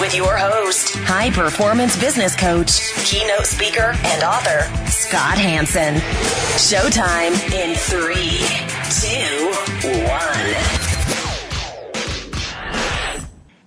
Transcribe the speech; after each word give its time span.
with 0.00 0.14
your 0.14 0.36
host, 0.36 0.94
high 0.98 1.30
performance 1.30 1.98
business 1.98 2.36
coach, 2.36 2.80
keynote 3.04 3.46
speaker, 3.46 3.94
and 4.04 4.22
author, 4.22 4.60
Scott 4.90 5.38
Hanson. 5.38 5.94
Showtime 6.56 7.34
in 7.52 7.74
three, 7.74 8.38
two, 9.00 9.50
one. 10.08 10.54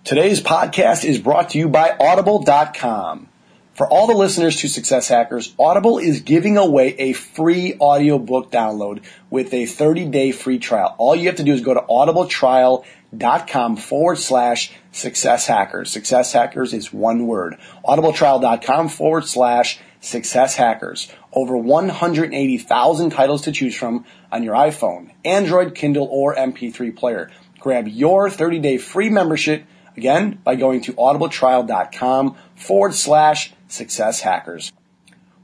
Today's 0.03 0.41
podcast 0.41 1.05
is 1.05 1.19
brought 1.19 1.51
to 1.51 1.57
you 1.57 1.69
by 1.69 1.95
Audible.com. 1.99 3.27
For 3.73 3.87
all 3.87 4.07
the 4.07 4.13
listeners 4.13 4.57
to 4.57 4.67
Success 4.67 5.07
Hackers, 5.07 5.55
Audible 5.57 5.97
is 5.97 6.21
giving 6.21 6.57
away 6.57 6.95
a 6.99 7.13
free 7.13 7.75
audiobook 7.79 8.51
download 8.51 9.03
with 9.29 9.53
a 9.53 9.65
30 9.65 10.05
day 10.05 10.31
free 10.31 10.59
trial. 10.59 10.93
All 10.97 11.15
you 11.15 11.27
have 11.27 11.37
to 11.37 11.43
do 11.43 11.53
is 11.53 11.61
go 11.61 11.73
to 11.73 11.81
audibletrial.com 11.81 12.83
forward 13.17 14.17
slash 14.17 14.73
success 14.91 15.47
hackers. 15.47 15.91
Success 15.91 16.33
hackers 16.33 16.73
is 16.73 16.93
one 16.93 17.27
word. 17.27 17.57
Audibletrial.com 17.85 18.89
forward 18.89 19.25
slash 19.25 19.79
success 19.99 20.55
hackers. 20.55 21.11
Over 21.33 21.57
180,000 21.57 23.09
titles 23.09 23.41
to 23.43 23.51
choose 23.51 23.75
from 23.75 24.05
on 24.31 24.43
your 24.43 24.55
iPhone, 24.55 25.11
Android, 25.23 25.75
Kindle, 25.75 26.07
or 26.09 26.35
MP3 26.35 26.95
player. 26.95 27.31
Grab 27.59 27.87
your 27.87 28.29
30 28.29 28.59
day 28.59 28.77
free 28.77 29.09
membership 29.09 29.65
again 29.95 30.39
by 30.43 30.55
going 30.55 30.81
to 30.81 30.93
audibletrial.com 30.93 32.35
forward 32.55 32.93
slash 32.93 33.53
success 33.67 34.21
hackers. 34.21 34.71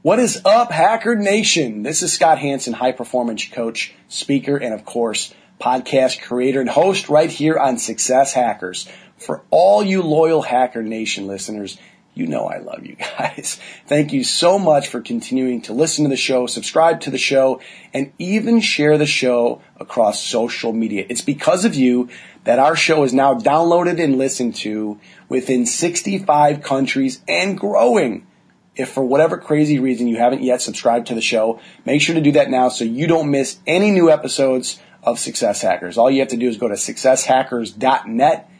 What 0.02 0.18
is 0.18 0.40
up, 0.44 0.70
Hacker 0.70 1.16
Nation? 1.16 1.82
This 1.82 2.02
is 2.02 2.12
Scott 2.12 2.38
Hanson, 2.38 2.72
high 2.72 2.92
performance 2.92 3.46
coach, 3.48 3.94
speaker, 4.08 4.56
and 4.56 4.72
of 4.72 4.84
course, 4.84 5.34
podcast 5.60 6.22
creator 6.22 6.60
and 6.60 6.68
host 6.70 7.08
right 7.08 7.30
here 7.30 7.58
on 7.58 7.78
Success 7.78 8.32
Hackers. 8.32 8.88
For 9.16 9.42
all 9.50 9.82
you 9.82 10.02
loyal 10.02 10.42
Hacker 10.42 10.82
Nation 10.82 11.26
listeners, 11.26 11.78
you 12.14 12.26
know 12.26 12.46
I 12.46 12.58
love 12.58 12.84
you 12.84 12.96
guys. 12.96 13.60
Thank 13.86 14.12
you 14.12 14.24
so 14.24 14.58
much 14.58 14.88
for 14.88 15.00
continuing 15.00 15.62
to 15.62 15.72
listen 15.72 16.04
to 16.04 16.10
the 16.10 16.16
show, 16.16 16.46
subscribe 16.46 17.00
to 17.02 17.10
the 17.10 17.18
show, 17.18 17.60
and 17.94 18.12
even 18.18 18.60
share 18.60 18.98
the 18.98 19.06
show 19.06 19.62
across 19.78 20.22
social 20.24 20.72
media. 20.72 21.06
It's 21.08 21.20
because 21.20 21.64
of 21.64 21.74
you 21.74 22.08
that 22.44 22.58
our 22.58 22.74
show 22.74 23.04
is 23.04 23.12
now 23.12 23.34
downloaded 23.34 24.02
and 24.02 24.18
listened 24.18 24.56
to 24.56 24.98
within 25.28 25.66
65 25.66 26.62
countries 26.62 27.22
and 27.28 27.58
growing. 27.58 28.26
If 28.74 28.90
for 28.90 29.04
whatever 29.04 29.38
crazy 29.38 29.78
reason 29.78 30.06
you 30.06 30.16
haven't 30.16 30.42
yet 30.42 30.62
subscribed 30.62 31.08
to 31.08 31.14
the 31.14 31.20
show, 31.20 31.60
make 31.84 32.00
sure 32.00 32.14
to 32.14 32.20
do 32.20 32.32
that 32.32 32.50
now 32.50 32.68
so 32.68 32.84
you 32.84 33.06
don't 33.06 33.30
miss 33.30 33.58
any 33.66 33.90
new 33.90 34.10
episodes 34.10 34.80
of 35.02 35.18
Success 35.18 35.60
Hackers. 35.60 35.98
All 35.98 36.10
you 36.10 36.20
have 36.20 36.28
to 36.28 36.36
do 36.36 36.48
is 36.48 36.56
go 36.56 36.68
to 36.68 36.74
successhackers.net 36.74 38.50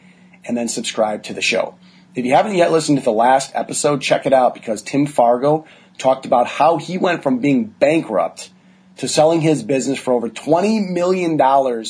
and 0.45 0.57
then 0.57 0.67
subscribe 0.67 1.23
to 1.23 1.33
the 1.33 1.41
show. 1.41 1.75
If 2.15 2.25
you 2.25 2.33
haven't 2.33 2.55
yet 2.55 2.71
listened 2.71 2.97
to 2.97 3.03
the 3.03 3.11
last 3.11 3.51
episode, 3.53 4.01
check 4.01 4.25
it 4.25 4.33
out 4.33 4.53
because 4.53 4.81
Tim 4.81 5.05
Fargo 5.05 5.65
talked 5.97 6.25
about 6.25 6.47
how 6.47 6.77
he 6.77 6.97
went 6.97 7.23
from 7.23 7.39
being 7.39 7.65
bankrupt 7.65 8.49
to 8.97 9.07
selling 9.07 9.41
his 9.41 9.63
business 9.63 9.99
for 9.99 10.13
over 10.13 10.29
$20 10.29 10.89
million 10.89 11.39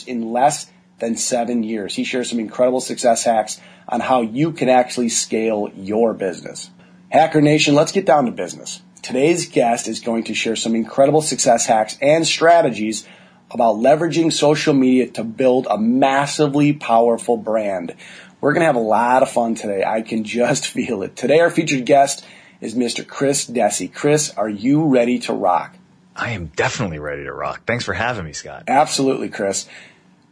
in 0.07 0.31
less 0.31 0.69
than 0.99 1.15
seven 1.15 1.63
years. 1.63 1.95
He 1.95 2.03
shares 2.03 2.29
some 2.29 2.39
incredible 2.39 2.81
success 2.81 3.23
hacks 3.23 3.59
on 3.87 4.01
how 4.01 4.21
you 4.21 4.51
can 4.51 4.69
actually 4.69 5.09
scale 5.09 5.71
your 5.75 6.13
business. 6.13 6.69
Hacker 7.09 7.41
Nation, 7.41 7.73
let's 7.73 7.91
get 7.91 8.05
down 8.05 8.25
to 8.25 8.31
business. 8.31 8.81
Today's 9.01 9.47
guest 9.47 9.87
is 9.87 10.01
going 10.01 10.25
to 10.25 10.35
share 10.35 10.55
some 10.55 10.75
incredible 10.75 11.21
success 11.21 11.65
hacks 11.65 11.97
and 12.01 12.27
strategies 12.27 13.07
about 13.51 13.75
leveraging 13.75 14.31
social 14.31 14.73
media 14.73 15.07
to 15.07 15.23
build 15.23 15.67
a 15.69 15.77
massively 15.77 16.73
powerful 16.73 17.37
brand. 17.37 17.95
We're 18.41 18.53
going 18.53 18.61
to 18.61 18.67
have 18.67 18.75
a 18.75 18.79
lot 18.79 19.23
of 19.23 19.29
fun 19.29 19.55
today. 19.55 19.83
I 19.83 20.01
can 20.01 20.23
just 20.23 20.67
feel 20.73 21.03
it. 21.03 21.15
Today, 21.15 21.39
our 21.39 21.49
featured 21.49 21.85
guest 21.85 22.25
is 22.61 22.75
Mr. 22.75 23.05
Chris 23.05 23.49
Dessi. 23.49 23.91
Chris, 23.91 24.31
are 24.37 24.49
you 24.49 24.85
ready 24.85 25.19
to 25.19 25.33
rock? 25.33 25.75
I 26.15 26.31
am 26.31 26.47
definitely 26.55 26.99
ready 26.99 27.23
to 27.23 27.33
rock. 27.33 27.61
Thanks 27.65 27.85
for 27.85 27.93
having 27.93 28.25
me, 28.25 28.33
Scott. 28.33 28.63
Absolutely, 28.67 29.29
Chris. 29.29 29.67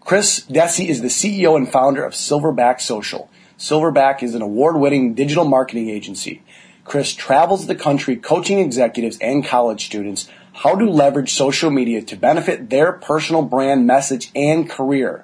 Chris 0.01 0.45
Dessi 0.49 0.87
is 0.87 1.01
the 1.01 1.07
CEO 1.07 1.55
and 1.55 1.69
founder 1.69 2.03
of 2.03 2.13
Silverback 2.13 2.81
Social. 2.81 3.29
Silverback 3.57 4.21
is 4.21 4.35
an 4.35 4.41
award-winning 4.41 5.13
digital 5.13 5.45
marketing 5.45 5.89
agency. 5.89 6.43
Chris 6.83 7.13
travels 7.13 7.67
the 7.67 7.75
country 7.75 8.15
coaching 8.15 8.59
executives 8.59 9.17
and 9.19 9.45
college 9.45 9.85
students 9.85 10.29
how 10.57 10.75
to 10.75 10.89
leverage 10.89 11.31
social 11.31 11.69
media 11.69 12.01
to 12.01 12.15
benefit 12.15 12.71
their 12.71 12.91
personal 12.91 13.43
brand 13.43 13.85
message 13.85 14.31
and 14.35 14.67
career. 14.67 15.23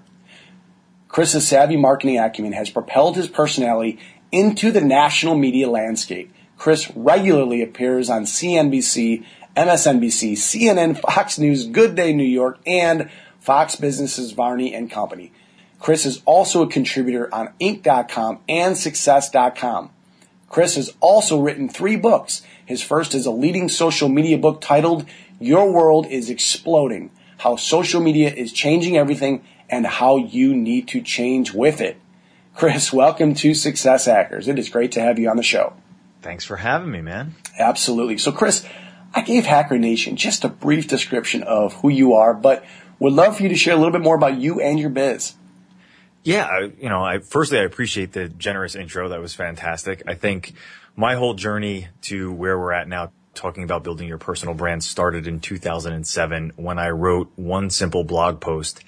Chris's 1.08 1.48
savvy 1.48 1.76
marketing 1.76 2.20
acumen 2.20 2.54
has 2.54 2.70
propelled 2.70 3.16
his 3.16 3.28
personality 3.28 4.00
into 4.32 4.72
the 4.72 4.82
national 4.82 5.36
media 5.36 5.68
landscape. 5.68 6.32
Chris 6.58 6.92
regularly 6.96 7.64
appears 7.64 8.12
on 8.12 8.26
CNBC, 8.26 9.26
MSNBC, 9.58 10.34
CNN, 10.34 11.00
Fox 11.00 11.40
News, 11.40 11.66
Good 11.66 11.96
Day 11.96 12.14
New 12.14 12.24
York, 12.24 12.60
and 12.68 13.10
Fox 13.40 13.76
Business's 13.76 14.34
Varney 14.34 14.74
and 14.74 14.90
Company. 14.90 15.32
Chris 15.80 16.06
is 16.06 16.22
also 16.26 16.62
a 16.62 16.70
contributor 16.70 17.34
on 17.34 17.54
Inc.com 17.60 18.40
and 18.48 18.78
Success.com. 18.78 19.90
Chris 20.54 20.76
has 20.76 20.94
also 21.00 21.42
written 21.42 21.68
three 21.68 21.96
books. 21.96 22.44
His 22.64 22.82
first 22.82 23.16
is 23.16 23.26
a 23.26 23.32
leading 23.32 23.70
social 23.70 24.08
media 24.08 24.38
book 24.38 24.62
titled 24.62 25.06
Your 25.40 25.72
World 25.72 26.06
is 26.08 26.30
Exploding 26.30 27.10
How 27.40 27.56
Social 27.56 28.02
Media 28.02 28.32
is 28.32 28.54
Changing 28.54 28.98
Everything 28.98 29.44
and 29.70 29.86
How 29.86 30.18
You 30.18 30.54
Need 30.56 30.88
to 30.90 31.02
Change 31.02 31.54
with 31.54 31.82
It. 31.82 31.98
Chris, 32.56 32.94
welcome 32.94 33.34
to 33.36 33.54
Success 33.54 34.06
Hackers. 34.06 34.48
It 34.48 34.60
is 34.60 34.70
great 34.70 34.92
to 34.94 35.02
have 35.02 35.18
you 35.18 35.30
on 35.30 35.38
the 35.38 35.44
show. 35.44 35.74
Thanks 36.22 36.46
for 36.46 36.58
having 36.58 36.92
me, 36.92 37.02
man. 37.02 37.36
Absolutely. 37.58 38.18
So, 38.20 38.32
Chris, 38.32 38.66
I 39.14 39.22
gave 39.22 39.46
Hacker 39.46 39.78
Nation 39.78 40.16
just 40.16 40.44
a 40.44 40.50
brief 40.50 40.88
description 40.88 41.44
of 41.44 41.74
who 41.76 41.90
you 41.90 42.14
are, 42.14 42.34
but 42.34 42.64
would 43.00 43.14
love 43.14 43.38
for 43.38 43.44
you 43.44 43.50
to 43.50 43.56
share 43.56 43.74
a 43.74 43.78
little 43.78 43.92
bit 43.92 44.02
more 44.02 44.16
about 44.16 44.38
you 44.38 44.62
and 44.62 44.80
your 44.80 44.92
biz. 44.92 45.34
Yeah, 46.24 46.68
you 46.80 46.88
know, 46.88 47.04
I, 47.04 47.20
firstly, 47.20 47.60
I 47.60 47.64
appreciate 47.64 48.14
the 48.14 48.30
generous 48.30 48.76
intro. 48.76 49.10
That 49.10 49.20
was 49.20 49.34
fantastic. 49.34 50.04
I 50.08 50.14
think 50.14 50.54
my 50.96 51.16
whole 51.16 51.34
journey 51.34 51.88
to 52.04 52.32
where 52.32 52.58
we're 52.58 52.72
at 52.72 52.88
now, 52.88 53.12
talking 53.34 53.64
about 53.64 53.84
building 53.84 54.08
your 54.08 54.18
personal 54.18 54.54
brand, 54.54 54.84
started 54.84 55.28
in 55.28 55.40
2007 55.40 56.54
when 56.56 56.80
I 56.80 56.90
wrote 56.90 57.32
one 57.36 57.70
simple 57.70 58.04
blog 58.04 58.40
post 58.40 58.84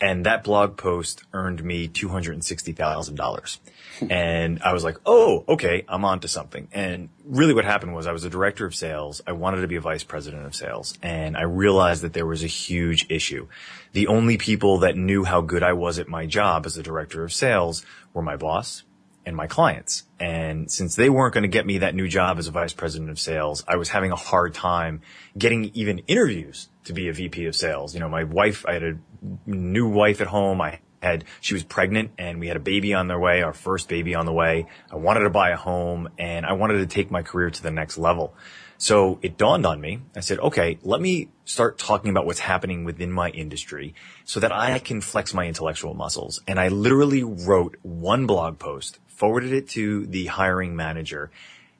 and 0.00 0.24
that 0.24 0.44
blog 0.44 0.76
post 0.76 1.24
earned 1.32 1.62
me 1.62 1.88
$260,000. 1.88 3.58
Hmm. 3.98 4.10
and 4.10 4.62
I 4.62 4.72
was 4.72 4.82
like, 4.82 4.96
oh, 5.04 5.44
okay, 5.46 5.84
I'm 5.88 6.04
on 6.04 6.20
to 6.20 6.28
something. 6.28 6.68
And 6.72 7.10
really 7.24 7.52
what 7.52 7.64
happened 7.64 7.94
was 7.94 8.06
I 8.06 8.12
was 8.12 8.24
a 8.24 8.30
director 8.30 8.64
of 8.64 8.74
sales. 8.74 9.20
I 9.26 9.32
wanted 9.32 9.60
to 9.60 9.68
be 9.68 9.76
a 9.76 9.80
vice 9.80 10.04
president 10.04 10.46
of 10.46 10.54
sales. 10.54 10.96
And 11.02 11.36
I 11.36 11.42
realized 11.42 12.02
that 12.02 12.14
there 12.14 12.26
was 12.26 12.42
a 12.42 12.48
huge 12.48 13.10
issue. 13.10 13.48
The 13.92 14.06
only 14.06 14.38
people 14.38 14.78
that 14.78 14.96
knew 14.96 15.24
how 15.24 15.42
good 15.42 15.62
I 15.62 15.74
was 15.74 15.98
at 15.98 16.08
my 16.08 16.24
job 16.24 16.64
as 16.64 16.78
a 16.78 16.82
director 16.82 17.22
of 17.24 17.32
sales 17.32 17.84
were 18.14 18.22
my 18.22 18.36
boss 18.36 18.84
and 19.26 19.36
my 19.36 19.46
clients. 19.46 20.04
And 20.18 20.70
since 20.70 20.96
they 20.96 21.10
weren't 21.10 21.34
going 21.34 21.42
to 21.42 21.48
get 21.48 21.66
me 21.66 21.78
that 21.78 21.94
new 21.94 22.08
job 22.08 22.38
as 22.38 22.48
a 22.48 22.50
vice 22.50 22.72
president 22.72 23.10
of 23.10 23.18
sales, 23.18 23.64
I 23.68 23.76
was 23.76 23.88
having 23.88 24.12
a 24.12 24.16
hard 24.16 24.54
time 24.54 25.02
getting 25.36 25.70
even 25.74 25.98
interviews 26.00 26.68
to 26.84 26.92
be 26.92 27.08
a 27.08 27.12
VP 27.12 27.46
of 27.46 27.56
sales. 27.56 27.94
You 27.94 28.00
know, 28.00 28.08
my 28.08 28.24
wife, 28.24 28.64
I 28.66 28.74
had 28.74 28.82
a 28.82 28.98
new 29.46 29.88
wife 29.88 30.20
at 30.20 30.26
home. 30.26 30.60
I 30.60 30.80
had, 31.02 31.24
she 31.40 31.54
was 31.54 31.64
pregnant 31.64 32.12
and 32.18 32.40
we 32.40 32.48
had 32.48 32.56
a 32.56 32.60
baby 32.60 32.94
on 32.94 33.08
their 33.08 33.18
way, 33.18 33.42
our 33.42 33.52
first 33.52 33.88
baby 33.88 34.14
on 34.14 34.26
the 34.26 34.32
way. 34.32 34.66
I 34.90 34.96
wanted 34.96 35.20
to 35.20 35.30
buy 35.30 35.50
a 35.50 35.56
home 35.56 36.08
and 36.18 36.44
I 36.46 36.52
wanted 36.54 36.78
to 36.78 36.86
take 36.86 37.10
my 37.10 37.22
career 37.22 37.50
to 37.50 37.62
the 37.62 37.70
next 37.70 37.98
level. 37.98 38.34
So 38.80 39.18
it 39.20 39.36
dawned 39.36 39.66
on 39.66 39.78
me. 39.78 40.00
I 40.16 40.20
said, 40.20 40.38
okay, 40.38 40.78
let 40.82 41.02
me 41.02 41.28
start 41.44 41.78
talking 41.78 42.10
about 42.10 42.24
what's 42.24 42.38
happening 42.38 42.84
within 42.84 43.12
my 43.12 43.28
industry 43.28 43.94
so 44.24 44.40
that 44.40 44.52
I 44.52 44.78
can 44.78 45.02
flex 45.02 45.34
my 45.34 45.46
intellectual 45.46 45.92
muscles. 45.92 46.40
And 46.46 46.58
I 46.58 46.68
literally 46.68 47.22
wrote 47.22 47.76
one 47.82 48.26
blog 48.26 48.58
post, 48.58 48.98
forwarded 49.20 49.52
it 49.52 49.68
to 49.68 50.06
the 50.06 50.24
hiring 50.24 50.74
manager, 50.74 51.30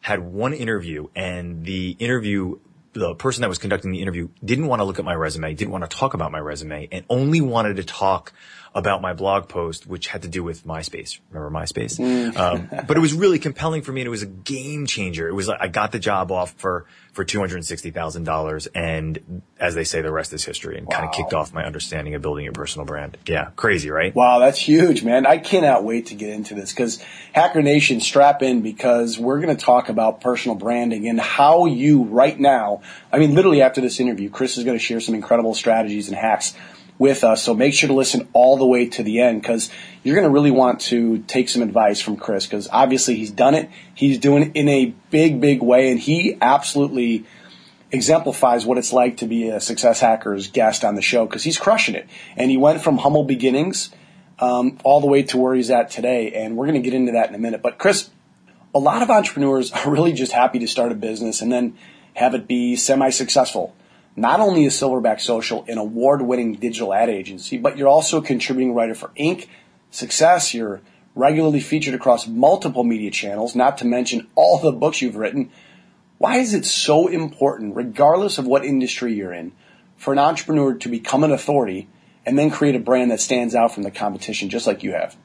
had 0.03 0.21
one 0.21 0.53
interview 0.53 1.09
and 1.17 1.65
the 1.65 1.97
interview 1.99 2.59
the 2.93 3.15
person 3.15 3.41
that 3.41 3.49
was 3.49 3.57
conducting 3.57 3.93
the 3.93 4.03
interview 4.03 4.29
didn't 4.45 4.67
want 4.67 4.81
to 4.81 4.85
look 4.85 4.99
at 4.99 5.07
my 5.07 5.15
resume, 5.15 5.55
didn't 5.55 5.71
want 5.71 5.89
to 5.89 5.97
talk 5.97 6.13
about 6.13 6.33
my 6.33 6.39
resume, 6.39 6.87
and 6.93 7.07
only 7.09 7.41
wanted 7.41 7.77
to 7.77 7.85
talk 7.85 8.35
about 8.73 9.03
my 9.03 9.13
blog 9.13 9.49
post, 9.49 9.87
which 9.87 10.07
had 10.07 10.23
to 10.23 10.29
do 10.29 10.45
with 10.45 10.65
MySpace. 10.65 11.19
Remember 11.31 11.59
MySpace? 11.59 11.99
Mm. 11.99 12.37
Um, 12.37 12.69
but 12.87 12.97
it 12.97 13.01
was 13.01 13.13
really 13.13 13.41
compelling 13.41 13.83
for 13.83 13.91
me 13.91 14.03
and 14.03 14.07
it 14.07 14.11
was 14.11 14.23
a 14.23 14.27
game 14.27 14.87
changer. 14.87 15.29
It 15.29 15.35
was 15.35 15.49
like 15.49 15.61
I 15.61 15.67
got 15.67 15.91
the 15.91 15.99
job 15.99 16.31
off 16.31 16.53
for, 16.53 16.87
for 17.13 17.25
$260,000 17.25 18.69
and 18.75 19.43
as 19.59 19.75
they 19.75 19.83
say, 19.83 20.03
the 20.03 20.13
rest 20.13 20.33
is 20.33 20.45
history 20.45 20.79
and 20.79 20.87
wow. 20.87 20.97
kind 20.97 21.09
of 21.09 21.15
kicked 21.15 21.35
off 21.35 21.53
my 21.53 21.65
understanding 21.65 22.15
of 22.15 22.23
building 22.23 22.45
your 22.45 22.53
personal 22.53 22.87
brand. 22.87 23.19
Yeah. 23.27 23.51
Crazy, 23.57 23.91
right? 23.91 24.15
Wow. 24.15 24.39
That's 24.39 24.59
huge, 24.59 25.03
man. 25.03 25.27
I 25.27 25.39
cannot 25.39 25.83
wait 25.83 26.07
to 26.07 26.15
get 26.15 26.31
into 26.31 26.55
this 26.55 26.73
because 26.73 27.03
Hacker 27.33 27.63
Nation 27.63 28.01
strap 28.01 28.41
in 28.41 28.63
because 28.63 29.19
we're 29.19 29.41
going 29.41 29.57
to 29.57 29.63
talk 29.63 29.89
about 29.89 30.21
personal 30.21 30.55
branding 30.55 31.09
and 31.09 31.21
how 31.21 31.67
you 31.67 32.05
right 32.05 32.39
now, 32.39 32.83
I 33.13 33.19
mean, 33.19 33.35
literally 33.35 33.63
after 33.63 33.81
this 33.81 33.99
interview, 33.99 34.31
Chris 34.31 34.59
is 34.59 34.65
going 34.65 34.79
to 34.79 34.83
share 34.83 35.01
some 35.01 35.17
incredible 35.17 35.55
strategies 35.55 36.07
and 36.07 36.17
hacks 36.17 36.55
with 37.01 37.25
us. 37.25 37.43
So 37.43 37.55
make 37.55 37.73
sure 37.73 37.89
to 37.89 37.95
listen 37.95 38.29
all 38.35 38.59
the 38.59 38.67
way 38.67 38.87
to 38.91 39.03
the 39.03 39.21
end 39.21 39.41
because 39.41 39.71
you're 40.05 40.15
going 40.15 40.29
to 40.29 40.31
really 40.31 40.51
want 40.51 40.83
to 40.83 41.19
take 41.21 41.49
some 41.49 41.63
advice 41.63 41.99
from 41.99 42.19
Chris 42.19 42.45
because 42.45 42.69
obviously 42.71 43.17
he's 43.17 43.31
done 43.31 43.55
it. 43.55 43.71
He's 43.95 44.19
doing 44.19 44.43
it 44.43 44.53
in 44.55 44.69
a 44.69 44.95
big, 45.11 45.41
big 45.41 45.63
way 45.63 45.91
and 45.91 45.99
he 45.99 46.37
absolutely 46.43 47.25
exemplifies 47.91 48.67
what 48.67 48.77
it's 48.77 48.93
like 48.93 49.17
to 49.17 49.27
be 49.27 49.49
a 49.49 49.61
Success 49.61 49.99
Hackers 49.99 50.49
guest 50.49 50.85
on 50.85 50.95
the 50.95 51.01
show 51.01 51.25
because 51.25 51.43
he's 51.43 51.59
crushing 51.59 51.95
it. 51.95 52.07
And 52.37 52.51
he 52.51 52.59
went 52.59 52.83
from 52.83 52.99
humble 52.99 53.25
beginnings 53.25 53.91
um, 54.39 54.79
all 54.85 55.01
the 55.01 55.07
way 55.07 55.23
to 55.23 55.39
where 55.39 55.55
he's 55.55 55.71
at 55.71 55.91
today. 55.91 56.33
And 56.33 56.55
we're 56.55 56.67
going 56.67 56.81
to 56.81 56.85
get 56.85 56.93
into 56.93 57.13
that 57.13 57.31
in 57.31 57.35
a 57.35 57.39
minute. 57.39 57.63
But 57.63 57.79
Chris, 57.79 58.11
a 58.75 58.79
lot 58.79 59.01
of 59.01 59.09
entrepreneurs 59.09 59.73
are 59.73 59.91
really 59.91 60.13
just 60.13 60.33
happy 60.33 60.59
to 60.59 60.69
start 60.69 60.93
a 60.93 60.97
business 60.97 61.41
and 61.41 61.51
then 61.51 61.79
have 62.13 62.35
it 62.35 62.47
be 62.47 62.77
semi-successful 62.77 63.75
not 64.17 64.41
only 64.41 64.65
is 64.65 64.75
Silverback 64.75 65.21
Social 65.21 65.65
an 65.69 65.79
award 65.79 66.23
winning 66.23 66.55
digital 66.55 66.93
ad 66.93 67.09
agency, 67.09 67.59
but 67.59 67.79
you're 67.79 67.89
also 67.89 68.19
a 68.19 68.23
contributing 68.23 68.75
writer 68.75 68.95
for 68.95 69.09
Inc., 69.19 69.47
Success. 69.91 70.55
You're 70.55 70.81
regularly 71.15 71.61
featured 71.61 71.95
across 71.95 72.27
multiple 72.27 72.85
media 72.85 73.11
channels, 73.11 73.55
not 73.55 73.79
to 73.79 73.87
mention 73.87 74.29
all 74.35 74.59
the 74.59 74.73
books 74.73 75.03
you've 75.03 75.17
written. 75.17 75.51
Why 76.19 76.37
is 76.37 76.55
it 76.55 76.65
so 76.65 77.09
important, 77.09 77.77
regardless 77.77 78.39
of 78.39 78.47
what 78.47 78.65
industry 78.65 79.15
you're 79.15 79.33
in, 79.33 79.53
for 79.97 80.13
an 80.13 80.19
entrepreneur 80.19 80.75
to 80.75 80.89
become 80.89 81.25
an 81.25 81.33
authority 81.33 81.89
and 82.27 82.39
then 82.39 82.51
create 82.51 82.75
a 82.75 82.81
brand 82.81 83.11
that 83.11 83.21
stands 83.21 83.55
out 83.55 83.73
from 83.73 83.83
the 83.83 83.91
competition, 83.91 84.51
just 84.51 84.67
like 84.67 84.83
you 84.83 84.93
have? 84.93 85.17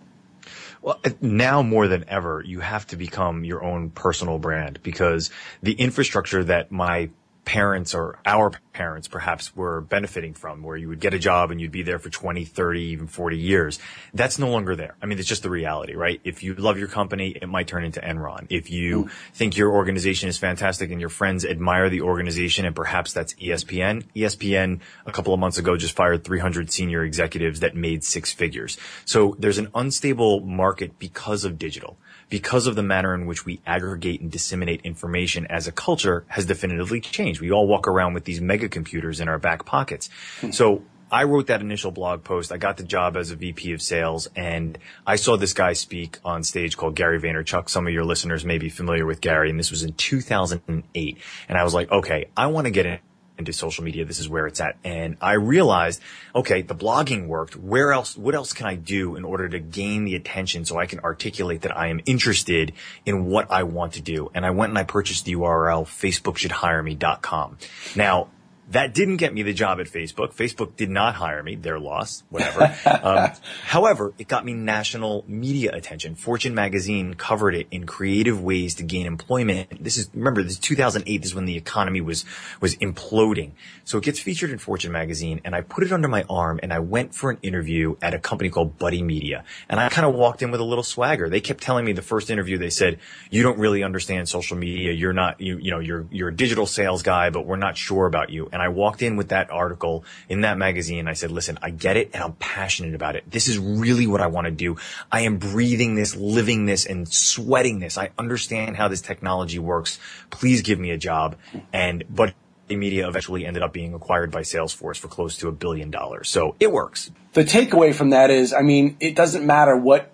Well, 0.81 1.01
now 1.19 1.63
more 1.63 1.87
than 1.87 2.05
ever, 2.07 2.43
you 2.45 2.59
have 2.59 2.85
to 2.87 2.95
become 2.95 3.43
your 3.43 3.63
own 3.63 3.89
personal 3.89 4.37
brand 4.37 4.79
because 4.83 5.31
the 5.63 5.73
infrastructure 5.73 6.43
that 6.43 6.71
my 6.71 7.09
parents 7.43 7.93
or 7.93 8.19
our 8.25 8.51
parents 8.75 9.07
perhaps 9.07 9.55
were 9.55 9.79
benefiting 9.79 10.33
from 10.33 10.61
where 10.61 10.75
you 10.75 10.89
would 10.89 10.99
get 10.99 11.13
a 11.13 11.19
job 11.19 11.49
and 11.49 11.61
you'd 11.61 11.71
be 11.71 11.81
there 11.81 11.97
for 11.97 12.09
20, 12.09 12.43
30, 12.43 12.81
even 12.81 13.07
40 13.07 13.37
years. 13.37 13.79
That's 14.13 14.37
no 14.37 14.49
longer 14.49 14.75
there. 14.75 14.95
I 15.01 15.05
mean, 15.05 15.17
it's 15.17 15.29
just 15.29 15.43
the 15.43 15.49
reality, 15.49 15.95
right? 15.95 16.19
If 16.25 16.43
you 16.43 16.55
love 16.55 16.77
your 16.77 16.89
company, 16.89 17.29
it 17.41 17.47
might 17.47 17.69
turn 17.69 17.85
into 17.85 18.01
Enron. 18.01 18.47
If 18.49 18.69
you 18.69 19.05
mm. 19.05 19.11
think 19.33 19.55
your 19.55 19.71
organization 19.71 20.27
is 20.27 20.37
fantastic 20.37 20.91
and 20.91 20.99
your 20.99 21.09
friends 21.09 21.45
admire 21.45 21.89
the 21.89 22.01
organization 22.01 22.65
and 22.65 22.75
perhaps 22.75 23.13
that's 23.13 23.33
ESPN, 23.35 24.03
ESPN 24.13 24.81
a 25.05 25.11
couple 25.13 25.33
of 25.33 25.39
months 25.39 25.57
ago 25.57 25.77
just 25.77 25.95
fired 25.95 26.25
300 26.25 26.69
senior 26.69 27.05
executives 27.05 27.61
that 27.61 27.77
made 27.77 28.03
six 28.03 28.33
figures. 28.33 28.77
So 29.05 29.37
there's 29.39 29.57
an 29.57 29.69
unstable 29.73 30.41
market 30.41 30.99
because 30.99 31.45
of 31.45 31.57
digital 31.57 31.97
because 32.29 32.67
of 32.67 32.75
the 32.75 32.83
manner 32.83 33.13
in 33.13 33.25
which 33.25 33.45
we 33.45 33.61
aggregate 33.65 34.21
and 34.21 34.31
disseminate 34.31 34.81
information 34.81 35.45
as 35.47 35.67
a 35.67 35.71
culture 35.71 36.25
has 36.27 36.45
definitively 36.45 36.99
changed. 36.99 37.41
We 37.41 37.51
all 37.51 37.67
walk 37.67 37.87
around 37.87 38.13
with 38.13 38.25
these 38.25 38.41
mega 38.41 38.64
computers 38.69 39.19
in 39.19 39.27
our 39.27 39.39
back 39.39 39.65
pockets. 39.65 40.09
So 40.51 40.83
I 41.11 41.23
wrote 41.23 41.47
that 41.47 41.61
initial 41.61 41.91
blog 41.91 42.23
post. 42.23 42.51
I 42.51 42.57
got 42.57 42.77
the 42.77 42.83
job 42.83 43.15
as 43.15 43.31
a 43.31 43.35
VP 43.35 43.73
of 43.73 43.81
sales 43.81 44.27
and 44.35 44.77
I 45.05 45.15
saw 45.17 45.37
this 45.37 45.53
guy 45.53 45.73
speak 45.73 46.17
on 46.25 46.43
stage 46.43 46.77
called 46.77 46.95
Gary 46.95 47.19
Vaynerchuk. 47.19 47.69
Some 47.69 47.87
of 47.87 47.93
your 47.93 48.03
listeners 48.03 48.43
may 48.43 48.57
be 48.57 48.69
familiar 48.69 49.05
with 49.05 49.21
Gary 49.21 49.49
and 49.49 49.59
this 49.59 49.71
was 49.71 49.83
in 49.83 49.93
2008. 49.93 51.17
And 51.47 51.57
I 51.57 51.63
was 51.63 51.73
like, 51.73 51.91
okay, 51.91 52.29
I 52.35 52.47
want 52.47 52.65
to 52.65 52.71
get 52.71 52.85
in 52.85 52.99
into 53.37 53.53
social 53.53 53.83
media. 53.83 54.05
This 54.05 54.19
is 54.19 54.29
where 54.29 54.47
it's 54.47 54.61
at. 54.61 54.77
And 54.83 55.17
I 55.21 55.33
realized, 55.33 56.01
okay, 56.33 56.61
the 56.61 56.75
blogging 56.75 57.27
worked. 57.27 57.55
Where 57.55 57.91
else, 57.91 58.17
what 58.17 58.35
else 58.35 58.53
can 58.53 58.65
I 58.65 58.75
do 58.75 59.15
in 59.15 59.25
order 59.25 59.49
to 59.49 59.59
gain 59.59 60.05
the 60.05 60.15
attention 60.15 60.65
so 60.65 60.77
I 60.77 60.85
can 60.85 60.99
articulate 60.99 61.61
that 61.61 61.75
I 61.77 61.87
am 61.87 62.01
interested 62.05 62.73
in 63.05 63.25
what 63.25 63.51
I 63.51 63.63
want 63.63 63.93
to 63.93 64.01
do? 64.01 64.31
And 64.33 64.45
I 64.45 64.51
went 64.51 64.69
and 64.69 64.77
I 64.77 64.83
purchased 64.83 65.25
the 65.25 65.35
URL 65.35 65.85
facebookshouldhireme.com. 65.85 67.57
Now, 67.95 68.29
that 68.69 68.93
didn't 68.93 69.17
get 69.17 69.33
me 69.33 69.43
the 69.43 69.53
job 69.53 69.79
at 69.79 69.87
Facebook. 69.87 70.33
Facebook 70.33 70.75
did 70.75 70.89
not 70.89 71.15
hire 71.15 71.43
me. 71.43 71.55
Their 71.55 71.79
loss, 71.79 72.23
whatever. 72.29 72.75
um, 73.03 73.31
however, 73.63 74.13
it 74.17 74.27
got 74.27 74.43
me 74.43 74.53
national 74.53 75.23
media 75.27 75.71
attention. 75.71 76.15
Fortune 76.15 76.55
magazine 76.55 77.13
covered 77.13 77.53
it 77.53 77.67
in 77.69 77.85
creative 77.85 78.41
ways 78.41 78.73
to 78.75 78.83
gain 78.83 79.05
employment. 79.05 79.83
This 79.83 79.97
is, 79.97 80.09
remember, 80.15 80.41
this 80.41 80.53
is 80.53 80.59
2008. 80.59 81.21
This 81.21 81.31
is 81.31 81.35
when 81.35 81.45
the 81.45 81.57
economy 81.57 82.01
was, 82.01 82.25
was 82.59 82.75
imploding. 82.77 83.51
So 83.83 83.99
it 83.99 84.03
gets 84.03 84.19
featured 84.19 84.49
in 84.49 84.57
Fortune 84.57 84.91
magazine 84.91 85.41
and 85.45 85.53
I 85.53 85.61
put 85.61 85.83
it 85.83 85.91
under 85.91 86.07
my 86.07 86.25
arm 86.27 86.59
and 86.63 86.73
I 86.73 86.79
went 86.79 87.13
for 87.13 87.29
an 87.29 87.37
interview 87.43 87.95
at 88.01 88.15
a 88.15 88.19
company 88.19 88.49
called 88.49 88.79
Buddy 88.79 89.03
Media. 89.03 89.43
And 89.69 89.79
I 89.79 89.89
kind 89.89 90.07
of 90.07 90.15
walked 90.15 90.41
in 90.41 90.49
with 90.49 90.59
a 90.59 90.63
little 90.63 90.83
swagger. 90.83 91.29
They 91.29 91.39
kept 91.39 91.61
telling 91.61 91.85
me 91.85 91.93
the 91.93 92.01
first 92.01 92.31
interview, 92.31 92.57
they 92.57 92.71
said, 92.71 92.99
you 93.29 93.43
don't 93.43 93.59
really 93.59 93.83
understand 93.83 94.27
social 94.27 94.57
media. 94.57 94.91
You're 94.91 95.13
not, 95.13 95.39
you, 95.39 95.59
you 95.59 95.69
know, 95.69 95.79
you're, 95.79 96.07
you're 96.09 96.29
a 96.29 96.35
digital 96.35 96.65
sales 96.65 97.03
guy, 97.03 97.29
but 97.29 97.45
we're 97.45 97.57
not 97.57 97.77
sure 97.77 98.07
about 98.07 98.31
you. 98.31 98.49
And 98.55 98.63
I 98.63 98.69
walked 98.69 99.01
in 99.01 99.17
with 99.17 99.29
that 99.29 99.51
article 99.51 100.05
in 100.29 100.41
that 100.41 100.57
magazine. 100.57 101.09
I 101.09 101.13
said, 101.13 101.29
listen, 101.29 101.59
I 101.61 101.71
get 101.71 101.97
it 101.97 102.11
and 102.13 102.23
I'm 102.23 102.31
passionate 102.33 102.95
about 102.95 103.17
it. 103.17 103.29
This 103.29 103.49
is 103.49 103.59
really 103.59 104.07
what 104.07 104.21
I 104.21 104.27
want 104.27 104.45
to 104.45 104.51
do. 104.51 104.77
I 105.11 105.21
am 105.21 105.39
breathing 105.39 105.95
this, 105.95 106.15
living 106.15 106.65
this 106.65 106.85
and 106.85 107.05
sweating 107.05 107.79
this. 107.79 107.97
I 107.97 108.11
understand 108.17 108.77
how 108.77 108.87
this 108.87 109.01
technology 109.01 109.59
works. 109.59 109.99
Please 110.29 110.61
give 110.61 110.79
me 110.79 110.91
a 110.91 110.97
job. 110.97 111.35
And, 111.73 112.05
but 112.09 112.33
the 112.69 112.77
Media 112.77 113.09
eventually 113.09 113.45
ended 113.45 113.61
up 113.61 113.73
being 113.73 113.93
acquired 113.93 114.31
by 114.31 114.43
Salesforce 114.43 114.99
for 114.99 115.09
close 115.09 115.35
to 115.39 115.49
a 115.49 115.51
billion 115.51 115.91
dollars. 115.91 116.29
So 116.29 116.55
it 116.57 116.71
works. 116.71 117.11
The 117.33 117.43
takeaway 117.43 117.93
from 117.93 118.11
that 118.11 118.31
is, 118.31 118.53
I 118.53 118.61
mean, 118.61 118.95
it 119.01 119.17
doesn't 119.17 119.45
matter 119.45 119.75
what 119.75 120.13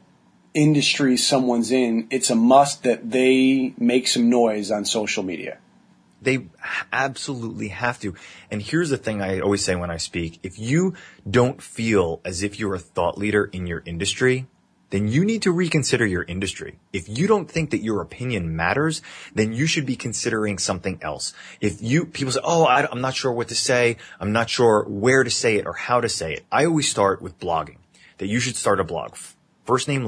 industry 0.56 1.16
someone's 1.16 1.72
in, 1.72 2.08
it's 2.10 2.32
a 2.32 2.36
must 2.36 2.84
that 2.86 3.08
they 3.08 3.76
make 3.78 4.08
some 4.08 4.32
noise 4.32 4.72
on 4.72 4.84
social 4.84 5.22
media. 5.22 5.60
They 6.22 6.48
absolutely 6.94 7.70
have 7.70 8.00
to. 8.02 8.14
And 8.52 8.62
here's 8.62 8.90
the 8.90 8.98
thing 8.98 9.22
I 9.22 9.40
always 9.40 9.64
say 9.64 9.76
when 9.76 9.90
I 9.90 9.98
speak. 9.98 10.40
If 10.44 10.60
you 10.60 10.94
don't 11.30 11.62
feel 11.62 12.22
as 12.24 12.44
if 12.44 12.60
you're 12.60 12.76
a 12.76 12.80
thought 12.80 13.18
leader 13.18 13.46
in 13.46 13.66
your 13.66 13.82
industry, 13.86 14.46
then 14.92 15.08
you 15.08 15.26
need 15.26 15.42
to 15.42 15.52
reconsider 15.52 16.06
your 16.06 16.24
industry. 16.24 16.78
If 16.94 17.10
you 17.10 17.26
don't 17.26 17.50
think 17.50 17.72
that 17.72 17.82
your 17.82 18.02
opinion 18.02 18.56
matters, 18.56 19.02
then 19.34 19.54
you 19.54 19.66
should 19.66 19.86
be 19.86 19.96
considering 19.96 20.58
something 20.58 21.00
else. 21.02 21.34
If 21.60 21.82
you, 21.82 22.06
people 22.06 22.34
say, 22.34 22.42
oh, 22.44 22.66
I, 22.66 22.92
am 22.92 23.02
not 23.02 23.16
sure 23.16 23.32
what 23.32 23.48
to 23.48 23.56
say. 23.56 23.98
I'm 24.20 24.34
not 24.34 24.50
sure 24.50 24.84
where 24.84 25.24
to 25.24 25.32
say 25.32 25.56
it 25.56 25.66
or 25.66 25.74
how 25.74 26.02
to 26.02 26.10
say 26.10 26.34
it. 26.34 26.46
I 26.52 26.66
always 26.66 26.90
start 26.90 27.22
with 27.22 27.40
blogging, 27.40 27.78
that 28.18 28.28
you 28.28 28.40
should 28.40 28.58
start 28.58 28.82
a 28.82 28.84
blog 28.84 29.16
first 29.66 29.88
name, 29.88 30.06